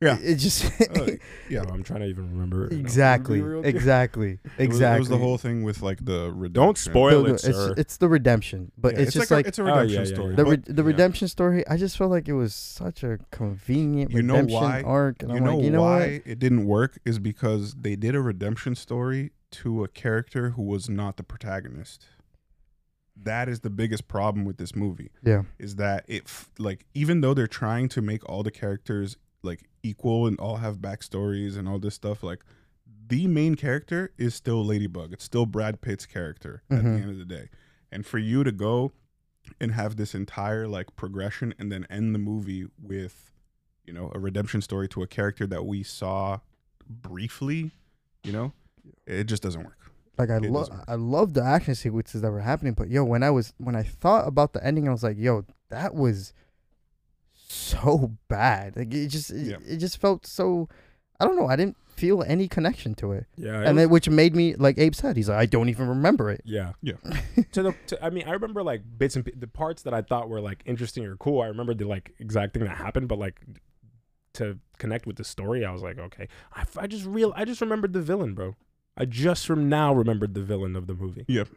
Yeah. 0.00 0.18
It, 0.18 0.24
it 0.32 0.34
just 0.36 0.64
Uh, 0.80 1.12
yeah. 1.48 1.62
I'm 1.62 1.82
trying 1.82 2.00
to 2.00 2.06
even 2.06 2.30
remember. 2.30 2.64
it 2.64 2.66
right 2.66 2.72
now. 2.72 2.78
exactly, 2.80 3.38
Be 3.38 3.42
real 3.42 3.62
good. 3.62 3.74
exactly, 3.74 4.32
It 4.58 4.68
was, 4.68 4.76
exactly. 4.76 4.96
it 4.96 5.00
was 5.00 5.08
the 5.08 5.16
whole 5.18 5.38
thing 5.38 5.62
with 5.62 5.80
like 5.80 6.04
the 6.04 6.30
redemption. 6.32 6.52
Don't 6.52 6.76
spoil 6.78 7.20
No, 7.22 7.26
no, 7.28 7.30
it, 7.30 7.32
it's, 7.32 7.42
sir. 7.44 7.74
it's 7.78 7.96
the 7.96 8.08
redemption, 8.08 8.72
but 8.76 8.92
Yeah, 8.94 9.00
it's, 9.00 9.14
just 9.14 9.30
like, 9.30 9.38
like, 9.38 9.44
a, 9.46 9.48
it's 9.48 9.58
a 9.58 9.62
Oh, 9.62 9.66
yeah, 9.66 9.72
redemption 9.80 10.04
yeah, 10.04 10.14
story. 10.14 10.34
the 10.34 10.44
but 10.44 10.50
re- 10.50 10.74
the 10.74 10.82
yeah. 10.82 10.86
redemption 10.86 11.28
story. 11.28 11.66
I 11.66 11.76
just 11.78 11.96
felt 11.96 12.10
like 12.10 12.28
it 12.28 12.34
was 12.34 12.54
such 12.54 13.02
a 13.04 13.18
convenient 13.30 14.10
You 14.12 14.22
know 14.22 14.34
redemption 14.34 14.60
why? 14.60 14.82
arc, 14.82 15.22
and 15.22 15.30
you 15.32 15.38
I'm 15.38 15.44
know 15.44 15.56
like, 15.56 15.64
you 15.64 15.70
know 15.70 15.80
why 15.82 15.98
what? 15.98 16.22
it 16.26 16.38
didn't 16.38 16.66
work 16.66 16.98
is 17.06 17.18
because 17.18 17.74
they 17.74 17.96
did 17.96 18.14
a 18.14 18.20
redemption 18.20 18.74
story 18.74 19.32
to 19.52 19.82
a 19.82 19.88
character 19.88 20.50
who 20.50 20.62
was 20.62 20.90
not 20.90 21.16
the 21.16 21.22
protagonist. 21.22 22.04
That 23.22 23.48
is 23.48 23.60
the 23.60 23.70
biggest 23.70 24.08
problem 24.08 24.44
with 24.44 24.58
this 24.58 24.76
movie 24.76 25.10
Yeah, 25.22 25.42
is 25.58 25.76
that 25.76 26.04
it 26.06 26.24
f- 26.26 26.50
like 26.58 26.84
even 26.94 27.22
though 27.22 27.34
they're 27.34 27.46
trying 27.46 27.88
to 27.90 28.02
make 28.02 28.28
all 28.28 28.42
the 28.42 28.50
characters 28.50 29.16
like 29.42 29.68
equal 29.82 30.26
and 30.26 30.38
all 30.38 30.56
have 30.56 30.78
backstories 30.78 31.56
and 31.56 31.68
all 31.68 31.78
this 31.78 31.94
stuff 31.94 32.22
like 32.22 32.44
the 33.08 33.26
main 33.28 33.54
character 33.54 34.12
is 34.18 34.34
still 34.34 34.64
Ladybug. 34.64 35.12
It's 35.12 35.24
still 35.24 35.46
Brad 35.46 35.80
Pitt's 35.80 36.06
character 36.06 36.62
at 36.70 36.82
the 36.82 36.88
Mhm. 36.90 37.02
end 37.02 37.10
of 37.10 37.18
the 37.18 37.24
day. 37.24 37.48
And 37.92 38.04
for 38.04 38.18
you 38.18 38.42
to 38.44 38.50
go 38.52 38.92
and 39.60 39.72
have 39.72 39.94
this 39.96 40.14
entire 40.14 40.66
like 40.68 40.94
progression 40.96 41.54
and 41.58 41.70
then 41.70 41.86
end 41.88 42.14
the 42.14 42.18
movie 42.18 42.66
with 42.82 43.32
you 43.84 43.92
know 43.92 44.10
a 44.14 44.18
redemption 44.18 44.60
story 44.60 44.88
to 44.88 45.02
a 45.02 45.06
character 45.06 45.46
that 45.46 45.64
we 45.64 45.82
saw 45.84 46.40
briefly, 46.88 47.70
you 48.24 48.32
know, 48.32 48.52
it 49.06 49.24
just 49.24 49.42
doesn't 49.42 49.62
work. 49.64 49.85
Like 50.18 50.30
I 50.30 50.38
love. 50.38 50.68
I 50.88 50.94
love 50.94 51.34
the 51.34 51.42
action 51.42 51.74
sequences 51.74 52.22
that 52.22 52.30
were 52.30 52.40
happening, 52.40 52.72
but 52.74 52.88
yo, 52.88 53.04
when 53.04 53.22
I 53.22 53.30
was 53.30 53.52
when 53.58 53.76
I 53.76 53.82
thought 53.82 54.26
about 54.26 54.52
the 54.52 54.64
ending, 54.64 54.88
I 54.88 54.92
was 54.92 55.02
like, 55.02 55.16
yo, 55.18 55.44
that 55.70 55.94
was 55.94 56.32
so 57.32 58.12
bad. 58.28 58.76
Like 58.76 58.92
it 58.92 59.08
just 59.08 59.30
it, 59.30 59.46
Yeah. 59.46 59.56
it 59.66 59.78
just 59.78 59.98
felt 60.00 60.26
so. 60.26 60.68
I 61.18 61.24
don't 61.24 61.36
know. 61.36 61.46
I 61.46 61.56
didn't 61.56 61.76
feel 61.88 62.22
any 62.26 62.46
connection 62.46 62.94
to 62.96 63.12
it, 63.12 63.24
yeah, 63.36 63.62
it 63.62 63.66
and 63.68 63.76
was- 63.76 63.76
then 63.84 63.88
which 63.90 64.08
made 64.10 64.36
me 64.36 64.54
like 64.54 64.76
Abe 64.78 64.94
said. 64.94 65.16
He's 65.16 65.30
like, 65.30 65.38
I 65.38 65.46
don't 65.46 65.70
even 65.70 65.88
remember 65.88 66.30
it. 66.30 66.42
yeah, 66.44 66.72
Yeah. 66.82 66.94
to 67.52 67.62
the, 67.62 67.74
to, 67.86 68.04
I 68.04 68.10
mean, 68.10 68.24
I 68.28 68.32
remember 68.32 68.62
like 68.62 68.82
bits 68.98 69.16
and 69.16 69.24
pi- 69.24 69.32
the 69.34 69.46
parts 69.46 69.82
that 69.84 69.94
I 69.94 70.02
thought 70.02 70.28
were 70.28 70.42
like 70.42 70.62
interesting 70.66 71.06
or 71.06 71.16
cool. 71.16 71.40
I 71.40 71.46
remember 71.46 71.72
the 71.72 71.86
like 71.88 72.12
exact 72.18 72.52
thing 72.52 72.64
that 72.64 72.76
happened, 72.76 73.08
but 73.08 73.18
like 73.18 73.40
to 74.34 74.58
connect 74.76 75.06
with 75.06 75.16
the 75.16 75.24
story, 75.24 75.64
I 75.64 75.70
was 75.72 75.82
like, 75.82 75.98
okay, 75.98 76.28
I, 76.54 76.60
f- 76.62 76.76
I 76.76 76.86
just 76.86 77.06
real, 77.06 77.32
I 77.34 77.46
just 77.46 77.62
remembered 77.62 77.94
the 77.94 78.02
villain, 78.02 78.34
bro. 78.34 78.54
I 78.96 79.04
just 79.04 79.46
from 79.46 79.68
now 79.68 79.92
remembered 79.94 80.34
the 80.34 80.42
villain 80.42 80.76
of 80.76 80.86
the 80.86 80.94
movie. 80.94 81.24
Yep. 81.28 81.48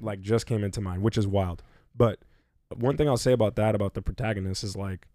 like 0.00 0.20
just 0.20 0.46
came 0.46 0.62
into 0.64 0.80
mind, 0.80 1.02
which 1.02 1.18
is 1.18 1.26
wild. 1.26 1.62
But 1.96 2.20
one 2.74 2.96
thing 2.96 3.08
I'll 3.08 3.16
say 3.16 3.32
about 3.32 3.56
that, 3.56 3.74
about 3.74 3.94
the 3.94 4.02
protagonist, 4.02 4.64
is 4.64 4.76
like 4.76 5.06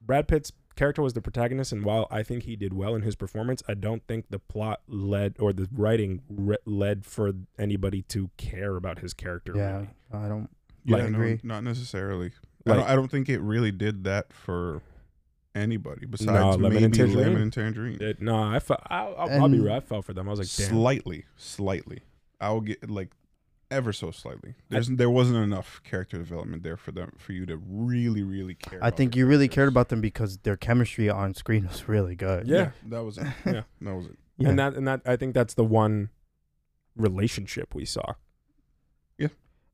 Brad 0.00 0.28
Pitt's 0.28 0.52
character 0.76 1.02
was 1.02 1.12
the 1.12 1.20
protagonist, 1.20 1.72
and 1.72 1.84
while 1.84 2.06
I 2.10 2.22
think 2.22 2.44
he 2.44 2.56
did 2.56 2.72
well 2.72 2.94
in 2.94 3.02
his 3.02 3.14
performance, 3.16 3.62
I 3.68 3.74
don't 3.74 4.06
think 4.06 4.26
the 4.30 4.38
plot 4.38 4.80
led 4.88 5.36
or 5.38 5.52
the 5.52 5.68
writing 5.72 6.22
re- 6.28 6.56
led 6.64 7.04
for 7.04 7.32
anybody 7.58 8.02
to 8.02 8.30
care 8.36 8.76
about 8.76 9.00
his 9.00 9.12
character. 9.12 9.52
Yeah, 9.54 9.72
really. 9.76 9.88
I 10.12 10.28
don't. 10.28 10.48
Yeah, 10.84 10.96
I 10.96 11.00
no, 11.00 11.06
agree. 11.06 11.40
not 11.42 11.62
necessarily. 11.64 12.32
I, 12.66 12.74
don't, 12.74 12.88
I 12.90 12.94
don't 12.94 13.10
think 13.10 13.28
it 13.28 13.40
really 13.40 13.72
did 13.72 14.04
that 14.04 14.32
for 14.32 14.80
anybody 15.54 16.06
besides 16.06 16.56
Lemon 16.56 16.72
maybe 16.72 16.84
and 16.84 16.94
Tangerine? 16.94 17.24
Lemon 17.24 17.42
and 17.42 17.52
Tangerine. 17.52 17.98
It, 18.00 18.20
no, 18.22 18.36
I 18.42 18.58
felt. 18.60 18.80
I'll, 18.86 19.14
I'll, 19.18 19.30
I'll 19.42 19.48
be 19.48 19.56
And- 19.56 19.64
real. 19.64 19.74
I 19.74 19.80
felt 19.80 20.04
for 20.04 20.12
them. 20.12 20.28
I 20.28 20.30
was 20.32 20.38
like, 20.40 20.48
damn. 20.56 20.68
slightly, 20.76 21.24
slightly. 21.36 22.00
I'll 22.40 22.60
get 22.60 22.88
like 22.90 23.10
ever 23.70 23.92
so 23.92 24.10
slightly. 24.10 24.54
There's 24.68 24.88
there 24.88 25.10
wasn't 25.10 25.38
enough 25.38 25.80
character 25.84 26.18
development 26.18 26.62
there 26.62 26.76
for 26.76 26.90
them 26.92 27.12
for 27.18 27.32
you 27.32 27.46
to 27.46 27.56
really, 27.56 28.22
really 28.22 28.54
care. 28.54 28.78
I 28.82 28.88
about 28.88 28.96
think 28.96 29.14
their 29.14 29.20
you 29.20 29.26
really 29.26 29.48
cared 29.48 29.68
about 29.68 29.88
them 29.90 30.00
because 30.00 30.38
their 30.38 30.56
chemistry 30.56 31.08
on 31.08 31.34
screen 31.34 31.66
was 31.68 31.88
really 31.88 32.16
good. 32.16 32.46
Yeah. 32.48 32.70
that 32.86 33.04
was 33.04 33.18
it. 33.18 33.26
Yeah. 33.46 33.62
That 33.80 33.94
was 33.94 34.06
it. 34.06 34.16
Yeah. 34.38 34.48
And 34.48 34.58
that 34.58 34.74
and 34.74 34.88
that 34.88 35.02
I 35.04 35.16
think 35.16 35.34
that's 35.34 35.52
the 35.52 35.64
one 35.64 36.08
relationship 36.96 37.74
we 37.74 37.84
saw. 37.84 38.14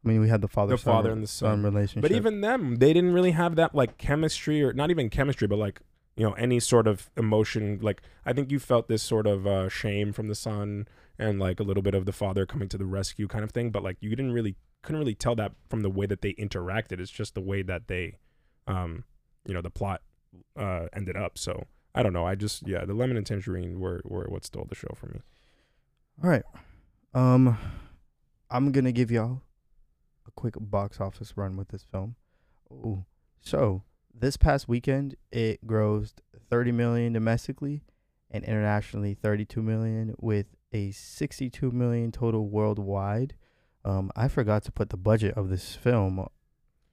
I 0.06 0.08
mean, 0.08 0.20
we 0.20 0.28
had 0.28 0.40
the 0.40 0.48
father, 0.48 0.76
The 0.76 0.78
father 0.82 1.10
and 1.10 1.22
the 1.22 1.26
son. 1.26 1.62
relationship. 1.64 2.02
But 2.02 2.12
even 2.16 2.40
them, 2.40 2.76
they 2.76 2.92
didn't 2.92 3.12
really 3.12 3.32
have 3.32 3.56
that 3.56 3.74
like 3.74 3.98
chemistry 3.98 4.62
or 4.62 4.72
not 4.72 4.90
even 4.90 5.10
chemistry, 5.10 5.48
but 5.48 5.58
like 5.58 5.80
you 6.16 6.24
know 6.24 6.32
any 6.34 6.60
sort 6.60 6.86
of 6.86 7.10
emotion. 7.16 7.80
Like 7.82 8.02
I 8.24 8.32
think 8.32 8.50
you 8.52 8.58
felt 8.60 8.86
this 8.88 9.02
sort 9.02 9.26
of 9.26 9.46
uh, 9.46 9.68
shame 9.68 10.12
from 10.12 10.28
the 10.28 10.34
son 10.36 10.86
and 11.18 11.40
like 11.40 11.58
a 11.60 11.64
little 11.64 11.82
bit 11.82 11.94
of 11.94 12.06
the 12.06 12.12
father 12.12 12.46
coming 12.46 12.68
to 12.68 12.78
the 12.78 12.84
rescue 12.84 13.26
kind 13.26 13.42
of 13.42 13.50
thing. 13.50 13.70
But 13.70 13.82
like 13.82 13.96
you 14.00 14.10
didn't 14.10 14.32
really 14.32 14.54
couldn't 14.82 15.00
really 15.00 15.14
tell 15.16 15.34
that 15.34 15.52
from 15.68 15.80
the 15.80 15.90
way 15.90 16.06
that 16.06 16.22
they 16.22 16.34
interacted. 16.34 17.00
It's 17.00 17.10
just 17.10 17.34
the 17.34 17.40
way 17.40 17.62
that 17.62 17.88
they, 17.88 18.18
um, 18.68 19.02
you 19.44 19.52
know, 19.54 19.60
the 19.62 19.70
plot 19.70 20.02
uh, 20.56 20.86
ended 20.92 21.16
up. 21.16 21.36
So 21.36 21.64
I 21.96 22.04
don't 22.04 22.12
know. 22.12 22.24
I 22.26 22.36
just 22.36 22.66
yeah, 22.68 22.84
the 22.84 22.94
lemon 22.94 23.16
and 23.16 23.26
tangerine 23.26 23.80
were 23.80 24.02
were 24.04 24.26
what 24.28 24.44
stole 24.44 24.66
the 24.68 24.76
show 24.76 24.94
for 24.94 25.06
me. 25.08 25.20
All 26.22 26.30
right. 26.30 26.44
Um, 27.12 27.58
I'm 28.50 28.70
gonna 28.70 28.92
give 28.92 29.10
y'all 29.10 29.42
quick 30.36 30.54
box 30.60 31.00
office 31.00 31.32
run 31.36 31.56
with 31.56 31.68
this 31.68 31.82
film. 31.82 32.14
Ooh. 32.70 33.04
So 33.40 33.82
this 34.14 34.36
past 34.36 34.68
weekend, 34.68 35.16
it 35.32 35.66
grossed 35.66 36.14
30 36.50 36.72
million 36.72 37.12
domestically, 37.12 37.82
and 38.30 38.44
internationally 38.44 39.14
32 39.14 39.62
million, 39.62 40.14
with 40.18 40.46
a 40.72 40.90
62 40.90 41.70
million 41.70 42.12
total 42.12 42.48
worldwide. 42.48 43.34
Um, 43.84 44.10
I 44.16 44.28
forgot 44.28 44.64
to 44.64 44.72
put 44.72 44.90
the 44.90 44.96
budget 44.96 45.34
of 45.36 45.48
this 45.48 45.74
film 45.76 46.26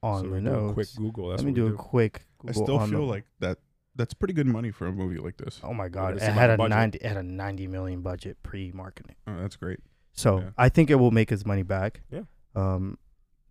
on 0.04 0.24
so 0.24 0.30
the 0.30 0.36
do 0.38 0.42
notes. 0.42 0.74
quick 0.74 0.88
Google. 0.96 1.30
That's 1.30 1.42
Let 1.44 1.54
me 1.54 1.62
what 1.62 1.70
do 1.70 1.74
a 1.74 1.78
quick. 1.78 2.26
I 2.48 2.52
still 2.52 2.80
feel 2.80 2.88
the- 2.88 3.02
like 3.02 3.26
that. 3.40 3.58
That's 3.96 4.14
pretty 4.16 4.34
good 4.34 4.48
money 4.48 4.72
for 4.72 4.88
a 4.88 4.92
movie 4.92 5.18
like 5.20 5.38
this. 5.38 5.60
Oh 5.64 5.72
my 5.74 5.88
god! 5.88 6.16
It 6.18 6.24
had 6.24 6.50
a 6.50 6.58
budget? 6.58 6.70
ninety. 6.72 6.98
It 6.98 7.06
had 7.08 7.18
a 7.18 7.22
ninety 7.24 7.68
million 7.68 8.02
budget 8.02 8.42
pre-marketing. 8.42 9.16
Oh, 9.28 9.38
that's 9.40 9.56
great. 9.56 9.80
So 10.14 10.40
Yeah. 10.40 10.50
I 10.58 10.70
think 10.70 10.90
it 10.90 10.96
will 10.96 11.12
make 11.12 11.32
its 11.32 11.46
money 11.46 11.62
back. 11.62 12.02
Yeah. 12.12 12.22
Um, 12.56 12.98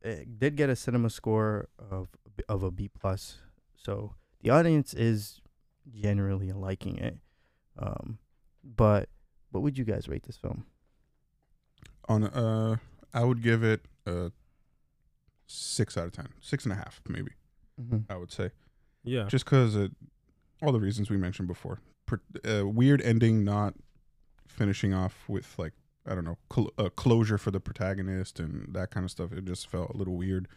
it 0.05 0.39
did 0.39 0.57
get 0.57 0.69
a 0.71 0.77
cinema 0.77 1.11
score 1.11 1.69
of 1.91 2.09
of 2.49 2.63
a 2.63 2.71
B 2.71 2.89
plus. 2.89 3.39
So 3.77 4.15
the 4.43 4.51
audience 4.51 4.95
is 4.95 5.41
generally 5.93 6.53
liking 6.53 6.97
it. 6.99 7.19
Um, 7.79 8.19
but 8.65 9.09
what 9.51 9.63
would 9.63 9.77
you 9.79 9.85
guys 9.85 10.09
rate 10.09 10.25
this 10.25 10.37
film? 10.37 10.65
On 12.09 12.25
uh, 12.25 12.77
I 13.15 13.25
would 13.25 13.43
give 13.43 13.63
it 13.63 13.87
a 14.07 14.33
six 15.47 15.97
out 15.97 16.07
of 16.07 16.13
ten, 16.13 16.29
six 16.41 16.65
and 16.65 16.73
a 16.73 16.77
half 16.77 17.01
maybe. 17.09 17.33
Mm-hmm. 17.81 18.11
I 18.13 18.17
would 18.17 18.31
say 18.33 18.51
Yeah. 19.05 19.25
just 19.29 19.45
because 19.45 19.77
all 20.63 20.73
the 20.73 20.81
reasons 20.81 21.11
we 21.11 21.17
mentioned 21.17 21.49
before. 21.49 21.81
Per, 22.07 22.21
uh, 22.45 22.67
weird 22.67 23.01
ending, 23.03 23.45
not 23.45 23.75
finishing 24.47 24.93
off 24.93 25.25
with 25.29 25.59
like 25.59 25.73
I 26.07 26.15
don't 26.15 26.25
know 26.25 26.39
cl- 26.53 26.73
uh, 26.79 26.89
closure 26.91 27.39
for 27.39 27.51
the 27.51 27.61
protagonist 27.61 28.41
and 28.41 28.75
that 28.75 28.91
kind 28.91 29.05
of 29.05 29.11
stuff. 29.11 29.33
It 29.33 29.45
just 29.45 29.69
felt 29.69 29.91
a 29.95 29.97
little 29.97 30.17
weird, 30.17 30.49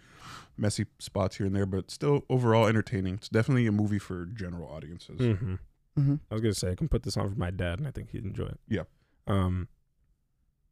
messy 0.58 0.86
spots 1.00 1.38
here 1.38 1.46
and 1.46 1.56
there, 1.56 1.66
but 1.68 1.92
still 1.92 2.24
overall 2.30 2.66
entertaining. 2.68 3.16
It's 3.16 3.30
definitely 3.30 3.68
a 3.68 3.72
movie 3.72 4.00
for 4.00 4.26
general 4.26 4.68
audiences. 4.68 5.20
Mm-hmm. 5.20 5.54
Mm-hmm. 6.00 6.16
I 6.30 6.34
was 6.34 6.42
gonna 6.42 6.54
say 6.56 6.72
I 6.72 6.76
can 6.76 6.90
put 6.90 7.04
this 7.04 7.16
on 7.16 7.30
for 7.32 7.40
my 7.40 7.52
dad, 7.52 7.80
and 7.80 7.88
I 7.88 7.92
think 7.92 8.10
he'd 8.12 8.26
enjoy 8.26 8.46
it. 8.48 8.60
Yeah. 8.68 8.84
Um. 9.28 9.68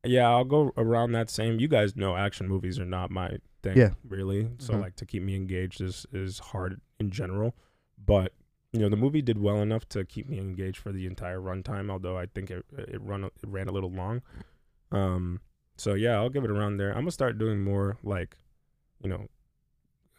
Yeah, 0.06 0.28
I'll 0.30 0.44
go 0.44 0.74
around 0.76 1.14
that 1.14 1.30
same. 1.30 1.60
You 1.60 1.68
guys 1.70 1.96
know 1.96 2.18
action 2.18 2.48
movies 2.50 2.78
are 2.78 2.86
not 2.86 3.10
my 3.10 3.38
thing. 3.62 3.78
Yeah. 3.78 3.92
Really. 4.08 4.50
So 4.58 4.74
Mhm. 4.74 4.82
like 4.82 4.96
to 4.98 5.06
keep 5.06 5.24
me 5.24 5.36
engaged 5.36 5.80
is 5.82 6.06
is 6.12 6.40
hard 6.40 6.82
in 7.00 7.10
general, 7.10 7.56
but 8.04 8.34
you 8.74 8.80
know 8.82 8.90
the 8.90 8.98
movie 8.98 9.22
did 9.22 9.38
well 9.38 9.62
enough 9.62 9.88
to 9.90 10.04
keep 10.04 10.28
me 10.28 10.40
engaged 10.40 10.78
for 10.80 10.92
the 10.92 11.06
entire 11.06 11.40
runtime. 11.40 11.90
Although 11.90 12.18
I 12.18 12.26
think 12.26 12.52
it 12.52 12.66
it 12.78 13.00
run 13.02 13.24
it 13.24 13.32
ran 13.46 13.70
a 13.70 13.72
little 13.72 13.92
long. 13.92 14.24
Um. 14.94 15.40
So 15.76 15.96
yeah, 15.96 16.16
I'll 16.18 16.30
give 16.30 16.44
it 16.44 16.52
around 16.52 16.78
there. 16.78 16.90
I'm 16.92 17.00
gonna 17.02 17.12
start 17.12 17.38
doing 17.38 17.64
more 17.64 17.98
like, 18.04 18.38
you 19.02 19.10
know, 19.10 19.28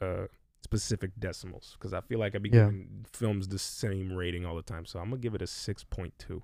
uh, 0.00 0.26
specific 0.62 1.12
decimals 1.18 1.76
because 1.78 1.92
I 1.92 2.00
feel 2.00 2.18
like 2.18 2.34
I 2.34 2.38
be 2.38 2.48
Yeah. 2.48 2.64
giving 2.66 3.06
films 3.12 3.48
the 3.48 3.58
same 3.58 4.12
rating 4.12 4.44
all 4.44 4.56
the 4.56 4.62
time. 4.62 4.84
So 4.86 4.98
I'm 4.98 5.10
gonna 5.10 5.20
give 5.20 5.34
it 5.34 5.42
a 5.42 5.46
six 5.46 5.84
point 5.84 6.18
two. 6.18 6.42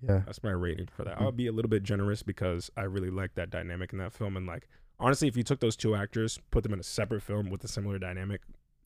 Yeah. 0.00 0.22
That's 0.26 0.42
my 0.42 0.50
rating 0.52 0.86
for 0.88 1.04
that. 1.04 1.18
Mhm. 1.18 1.22
I'll 1.22 1.32
be 1.32 1.46
a 1.46 1.52
little 1.52 1.68
bit 1.68 1.82
generous 1.82 2.22
because 2.22 2.70
I 2.76 2.82
really 2.82 3.10
like 3.10 3.34
that 3.34 3.50
dynamic 3.50 3.92
in 3.92 3.98
that 3.98 4.12
film. 4.12 4.36
And 4.36 4.46
like 4.46 4.68
honestly, 4.98 5.28
if 5.28 5.36
you 5.36 5.42
took 5.42 5.60
those 5.60 5.76
two 5.76 5.94
actors, 5.94 6.38
put 6.50 6.62
them 6.62 6.72
in 6.72 6.80
a 6.80 6.84
separate 6.84 7.22
film 7.22 7.50
with 7.50 7.62
a 7.64 7.68
similar 7.68 7.98
dynamic, 7.98 8.42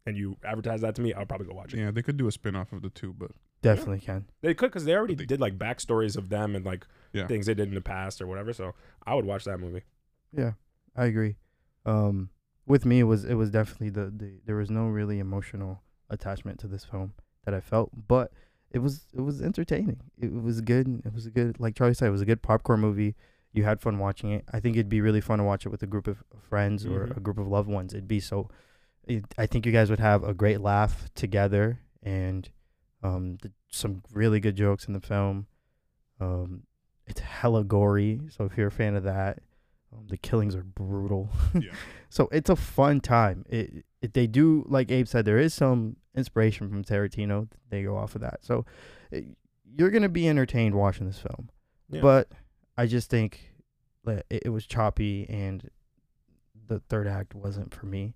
and 0.07 0.17
you 0.17 0.37
advertise 0.45 0.81
that 0.81 0.95
to 0.97 1.03
me, 1.03 1.13
I'll 1.13 1.27
probably 1.27 1.47
go 1.47 1.55
watch 1.55 1.75
it. 1.75 1.79
Yeah, 1.79 1.91
they 1.93 2.03
could 2.03 2.17
do 2.17 2.27
a 2.27 2.33
spin 2.33 2.57
off 2.57 2.73
of 2.73 2.83
the 2.83 2.91
two, 2.91 3.13
but 3.13 3.31
Definitely 3.63 4.01
can. 4.01 4.27
They 4.41 4.55
could 4.55 4.71
because 4.71 4.85
they 4.85 4.95
already 4.95 5.15
But 5.15 5.21
they- 5.21 5.27
did 5.27 5.41
like 5.41 5.59
backstories 5.59 6.17
of 6.17 6.29
them 6.31 6.57
and 6.57 6.65
like 6.65 6.87
Yeah. 7.13 7.27
things 7.27 7.47
they 7.47 7.55
did 7.55 7.69
in 7.69 7.75
the 7.75 7.81
past 7.81 8.21
or 8.23 8.27
whatever. 8.27 8.53
So 8.53 8.75
I 9.07 9.15
would 9.15 9.25
watch 9.27 9.45
that 9.45 9.59
movie. 9.59 9.83
Yeah, 10.33 10.53
I 10.97 11.07
agree. 11.07 11.37
Um, 11.85 12.31
with 12.67 12.85
me, 12.87 13.01
it 13.01 13.05
was 13.05 13.25
it 13.25 13.35
was 13.35 13.51
definitely 13.51 13.91
the, 13.91 14.11
the 14.11 14.41
there 14.47 14.57
was 14.57 14.71
no 14.71 14.87
really 14.87 15.19
emotional 15.19 15.83
attachment 16.09 16.59
to 16.61 16.69
this 16.69 16.85
film 16.85 17.15
that 17.45 17.55
I 17.55 17.61
felt, 17.61 17.91
but 18.09 18.33
it 18.71 18.79
was 18.79 19.07
it 19.13 19.21
was 19.23 19.43
entertaining. 19.43 20.01
It 20.19 20.33
was 20.33 20.61
good. 20.61 21.03
It 21.05 21.13
was 21.13 21.27
a 21.27 21.31
good, 21.31 21.59
like 21.59 21.75
Charlie 21.75 21.95
said, 21.95 22.09
it 22.09 22.13
was 22.13 22.21
a 22.23 22.27
good 22.27 22.43
popcorn 22.43 22.81
movie. 22.81 23.17
You 23.53 23.65
had 23.65 23.81
fun 23.81 23.99
watching 23.99 24.31
it. 24.31 24.45
I 24.53 24.61
think 24.61 24.77
it'd 24.77 24.89
be 24.89 25.01
really 25.01 25.21
fun 25.21 25.39
to 25.39 25.45
watch 25.45 25.67
it 25.67 25.71
with 25.71 25.83
a 25.83 25.87
group 25.87 26.07
of 26.07 26.23
friends 26.49 26.87
or 26.87 27.07
Mhm. 27.09 27.17
a 27.17 27.21
group 27.21 27.39
of 27.39 27.49
loved 27.49 27.69
ones. 27.69 27.93
It'd 27.93 28.07
be 28.07 28.21
so. 28.21 28.49
It, 29.05 29.25
I 29.37 29.47
think 29.47 29.67
you 29.67 29.73
guys 29.73 29.91
would 29.91 29.99
have 29.99 30.23
a 30.23 30.33
great 30.35 30.61
laugh 30.61 31.11
together, 31.15 31.81
and 32.03 32.49
um, 33.03 33.39
th- 33.41 33.55
some 33.71 34.03
really 34.13 34.41
good 34.41 34.57
jokes 34.57 34.87
in 34.87 34.93
the 34.93 35.01
film. 35.01 35.47
Um, 36.21 36.65
it's 37.07 37.21
hella 37.21 37.65
gory, 37.65 38.21
so 38.29 38.45
if 38.45 38.57
you're 38.57 38.69
a 38.69 38.73
fan 38.73 38.95
of 38.95 39.05
that, 39.05 39.39
um, 39.93 40.07
the 40.09 40.17
killings 40.17 40.55
are 40.55 40.63
brutal. 40.63 41.31
Yeah. 41.55 41.73
so 42.09 42.29
it's 42.31 42.51
a 42.51 42.57
fun 42.57 43.01
time. 43.01 43.45
It, 43.49 43.85
it 44.01 44.15
they 44.15 44.27
do 44.27 44.65
like 44.69 44.91
Abe 44.91 45.09
said, 45.09 45.25
there 45.25 45.39
is 45.39 45.55
some 45.55 45.97
inspiration 46.15 46.69
from 46.69 46.85
Tarantino. 46.85 47.49
They 47.71 47.83
go 47.83 47.97
off 47.97 48.15
of 48.15 48.21
that, 48.21 48.45
so 48.45 48.65
it, 49.11 49.25
you're 49.77 49.91
gonna 49.91 50.09
be 50.09 50.29
entertained 50.29 50.75
watching 50.75 51.07
this 51.07 51.19
film. 51.19 51.51
Yeah. 51.89 52.03
But 52.03 52.29
I 52.77 52.87
just 52.87 53.11
think 53.11 53.53
that 54.05 54.27
it, 54.31 54.45
it 54.47 54.49
was 54.51 54.67
choppy 54.67 55.27
and 55.29 55.69
the 56.69 56.81
third 56.89 57.09
act 57.09 57.35
wasn't 57.35 57.75
for 57.75 57.87
me. 57.87 58.15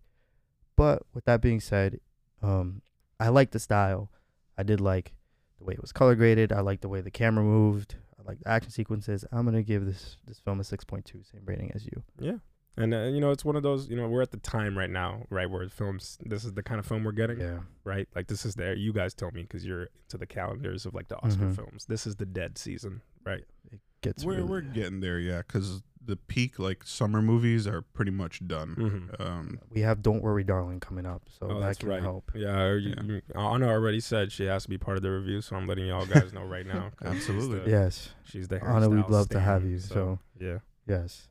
But 0.77 1.03
with 1.13 1.25
that 1.25 1.41
being 1.41 1.61
said, 1.61 2.01
um, 2.43 2.83
I 3.19 3.29
like 3.29 3.51
the 3.51 3.59
style. 3.59 4.11
I 4.59 4.63
did 4.63 4.81
like 4.81 5.13
the 5.59 5.65
way 5.65 5.75
it 5.75 5.81
was 5.81 5.93
color 5.93 6.15
graded. 6.15 6.53
I 6.53 6.61
like 6.61 6.81
the 6.81 6.89
way 6.89 7.01
the 7.01 7.11
camera 7.11 7.45
moved. 7.45 7.97
I 8.19 8.23
like 8.27 8.41
the 8.41 8.49
action 8.49 8.71
sequences. 8.71 9.25
I'm 9.33 9.45
gonna 9.45 9.63
give 9.63 9.85
this 9.87 10.17
this 10.27 10.39
film 10.39 10.61
a 10.61 10.65
six 10.65 10.85
point 10.85 11.05
two, 11.05 11.23
same 11.23 11.43
rating 11.45 11.71
as 11.75 11.85
you. 11.85 12.03
Yeah. 12.19 12.37
And 12.77 12.93
uh, 12.93 13.03
you 13.05 13.21
know, 13.21 13.31
it's 13.31 13.45
one 13.45 13.55
of 13.55 13.63
those. 13.63 13.89
You 13.89 13.97
know, 13.97 14.09
we're 14.09 14.23
at 14.23 14.33
the 14.33 14.39
time 14.39 14.77
right 14.77 14.91
now, 14.91 15.27
right, 15.31 15.49
where 15.49 15.69
films. 15.69 16.19
This 16.25 16.45
is 16.45 16.55
the 16.55 16.63
kind 16.63 16.81
of 16.81 16.87
film 16.87 17.05
we're 17.05 17.13
getting. 17.13 17.39
Yeah. 17.39 17.59
right? 17.85 18.09
Like 18.17 18.27
this 18.27 18.45
is 18.45 18.55
there. 18.57 18.75
You 18.75 18.93
guys 18.93 19.15
tell 19.15 19.31
me 19.31 19.43
because 19.43 19.65
you're 19.65 19.89
into 20.07 20.19
the 20.19 20.27
calendars 20.27 20.85
of 20.87 20.93
like 20.95 21.07
the 21.09 21.17
Oscar 21.23 21.45
Mhm. 21.45 21.55
films. 21.57 21.87
This 21.87 22.05
is 22.07 22.17
the 22.17 22.27
dead 22.27 22.59
season, 22.59 23.03
right? 23.25 23.45
It 23.71 23.79
gets 24.03 24.25
we're 24.25 24.37
really, 24.37 24.49
we're 24.49 24.61
getting 24.63 24.99
there, 25.01 25.21
yeah. 25.21 25.39
Because 25.47 25.83
the 26.07 26.17
peak 26.17 26.59
like 26.59 26.85
summer 26.85 27.23
movies 27.23 27.67
are 27.67 27.81
pretty 27.83 28.11
much 28.11 28.47
done. 28.47 28.77
Mm-hmm. 28.79 29.23
Um, 29.23 29.59
we 29.71 29.81
have 29.81 30.03
Don't 30.03 30.23
Worry 30.23 30.45
Darling 30.45 30.81
coming 30.81 31.07
up, 31.07 31.23
so 31.31 31.47
oh, 31.49 31.55
that 31.55 31.67
that's 31.67 31.79
can 31.79 31.89
right. 31.89 32.03
help. 32.03 32.31
Yeah, 32.35 32.75
you, 32.75 32.95
Yeah. 32.97 33.03
you- 33.03 33.23
Anna 33.35 33.69
already 33.69 34.01
said 34.01 34.31
she 34.33 34.45
has 34.45 34.65
to 34.65 34.69
be 34.69 34.77
part 34.79 34.97
of 34.97 35.03
the 35.03 35.11
review, 35.11 35.41
so 35.41 35.57
I'm 35.57 35.67
letting 35.67 35.87
y'all 35.87 36.07
guys 36.07 36.33
know 36.33 36.45
right 36.45 36.67
now. 36.67 36.91
'cause 36.97 37.15
she's 37.17 37.29
Absolutely. 37.31 37.61
the- 37.61 37.71
Yes. 37.71 38.11
she's 38.25 38.49
the 38.49 38.63
Anna, 38.63 38.89
we'd 38.91 39.05
hairstyle 39.05 39.11
love 39.11 39.29
to 39.31 39.41
have 39.41 39.65
you, 39.65 39.79
so- 39.79 40.19
yeah, 40.39 40.59
Yes. 40.87 41.29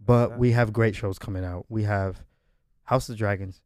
But 0.00 0.28
that. 0.30 0.38
we 0.38 0.52
have 0.52 0.72
great 0.72 0.94
shows 0.96 1.18
coming 1.18 1.44
out. 1.44 1.66
We 1.68 1.82
have 1.84 2.24
House 2.84 3.08
of 3.08 3.16
Dragons. 3.16 3.62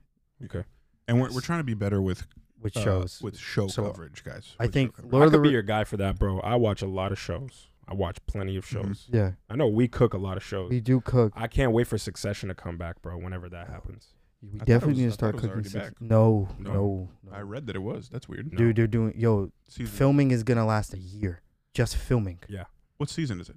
Okay, 0.45 0.65
and 1.09 1.21
we're 1.21 1.33
we're 1.33 1.41
trying 1.41 1.61
to 1.61 1.65
be 1.65 1.75
better 1.75 2.01
with 2.03 2.27
Which 2.61 2.77
uh, 2.77 2.83
shows. 2.85 3.21
with 3.23 3.39
show 3.39 3.69
So, 3.69 3.85
coverage, 3.87 4.23
guys. 4.25 4.55
I 4.61 4.65
With 4.65 4.73
think. 4.75 4.95
Lord 5.03 5.23
I 5.23 5.27
of 5.27 5.33
the 5.33 5.39
could 5.39 5.43
be 5.45 5.51
your 5.51 5.63
guy 5.63 5.85
for 5.85 5.97
that, 5.99 6.19
bro. 6.19 6.41
I 6.41 6.57
watch 6.57 6.83
a 6.83 6.87
lot 6.87 7.13
of 7.13 7.19
shows. 7.19 7.69
I 7.89 7.95
watch 7.95 8.19
plenty 8.27 8.57
of 8.57 8.65
Mhm. 8.65 8.69
shows. 8.69 9.09
Yeah. 9.13 9.33
I 9.51 9.57
know 9.57 9.67
we 9.67 9.89
cook 9.89 10.15
a 10.15 10.19
lot 10.19 10.37
of 10.37 10.43
shows. 10.45 10.71
We 10.71 10.81
do 10.81 11.01
cook. 11.01 11.33
I 11.35 11.49
can't 11.49 11.73
wait 11.73 11.89
for 11.89 11.99
Succession 11.99 12.49
to 12.49 12.55
come 12.55 12.79
back, 12.79 13.03
bro. 13.03 13.19
Whenever 13.19 13.49
that 13.49 13.69
happens. 13.69 14.15
We 14.41 14.49
thought 14.59 14.63
it 14.63 14.67
definitely 14.67 14.93
was, 14.95 14.99
need 14.99 15.07
to 15.07 15.13
start 15.13 15.35
cooking. 15.37 15.51
already 15.51 15.69
six- 15.69 16.01
No, 16.01 16.49
No. 16.59 16.73
no, 16.73 17.09
no. 17.25 17.33
I 17.33 17.41
read 17.41 17.67
that 17.67 17.77
it 17.77 17.81
was. 17.81 18.09
That's 18.09 18.29
weird. 18.29 18.53
No. 18.53 18.59
Dude, 18.59 18.77
they're 18.77 18.87
doing 18.87 19.13
yo. 19.17 19.51
Season, 19.69 19.93
Filming 19.95 20.31
is 20.31 20.43
gonna 20.45 20.65
last 20.67 20.95
a 20.95 20.99
year. 20.99 21.43
Just 21.75 21.97
filming. 21.97 22.39
Yeah. 22.49 22.65
What 22.99 23.09
season 23.09 23.41
is 23.41 23.49
it? 23.49 23.57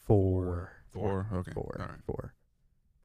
Four. 0.00 0.72
Four. 0.90 1.26
Okay. 1.32 1.52
Four. 1.52 1.76
All 1.80 1.86
right. 1.86 2.02
Four. 2.04 2.34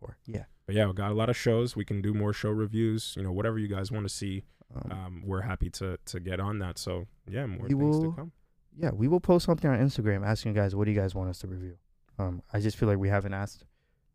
Four. 0.02 0.18
Yeah. 0.26 0.44
But 0.66 0.76
yeah, 0.76 0.88
we 0.88 0.94
got 0.94 1.12
a 1.12 1.14
lot 1.14 1.30
of 1.30 1.38
shows. 1.38 1.76
We 1.78 1.86
can 1.86 2.02
do 2.02 2.14
more 2.14 2.34
show 2.34 2.50
reviews. 2.50 3.14
You 3.16 3.24
know, 3.24 3.32
whatever 3.32 3.58
you 3.60 3.68
guys 3.70 3.90
want 3.92 4.06
to 4.06 4.14
see, 4.14 4.44
Um, 4.76 4.92
um, 4.92 5.24
we're 5.26 5.42
happy 5.42 5.70
to 5.70 5.98
to 6.06 6.20
get 6.20 6.40
on 6.42 6.60
that. 6.60 6.78
So 6.78 7.08
yeah, 7.28 7.46
more 7.46 7.68
things 7.68 7.80
will- 7.80 8.12
to 8.12 8.16
come. 8.18 8.32
yeah, 8.78 8.92
we 8.92 9.08
will 9.08 9.20
post 9.22 9.46
something 9.46 9.70
on 9.70 9.80
Instagram 9.80 10.26
asking 10.26 10.54
you 10.56 10.62
guys 10.62 10.76
what 10.76 10.86
do 10.86 10.92
you 10.92 11.00
guys 11.00 11.14
want 11.16 11.30
us 11.30 11.40
to 11.40 11.48
review. 11.48 11.78
Um, 12.20 12.42
I 12.54 12.60
just 12.60 12.78
feel 12.78 12.90
like 12.90 12.98
we 12.98 13.10
haven't 13.10 13.34
asked 13.34 13.66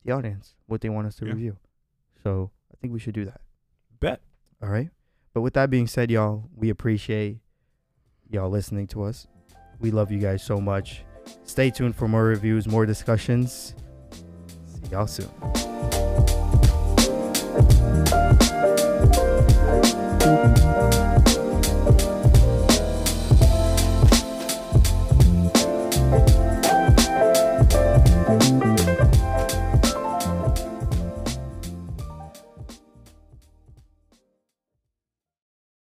the 0.05 0.13
audience 0.13 0.55
what 0.67 0.81
they 0.83 0.89
want 0.89 1.07
us 1.07 1.17
to 1.17 1.25
Yeah. 1.27 1.33
review, 1.33 1.57
so 2.23 2.51
I 2.73 2.77
think 2.77 2.93
we 2.93 2.99
should 2.99 3.15
do 3.15 3.25
that. 3.27 3.41
Bet. 4.01 4.21
All 4.63 4.69
right. 4.69 4.91
But 5.35 5.43
with 5.43 5.55
that 5.55 5.69
being 5.71 5.87
said, 5.87 6.11
y'all, 6.11 6.49
we 6.55 6.71
appreciate 6.71 7.41
y'all 8.31 8.49
listening 8.51 8.87
to 8.89 9.03
us. 9.03 9.27
We 9.79 9.91
love 9.91 10.11
you 10.11 10.19
guys 10.19 10.43
so 10.43 10.59
much. 10.61 11.05
Stay 11.45 11.71
tuned 11.71 11.97
for 11.97 12.09
more 12.09 12.25
reviews, 12.25 12.67
more 12.67 12.87
discussions. 12.87 13.75
Y'all 14.91 15.07
soon. 15.07 15.27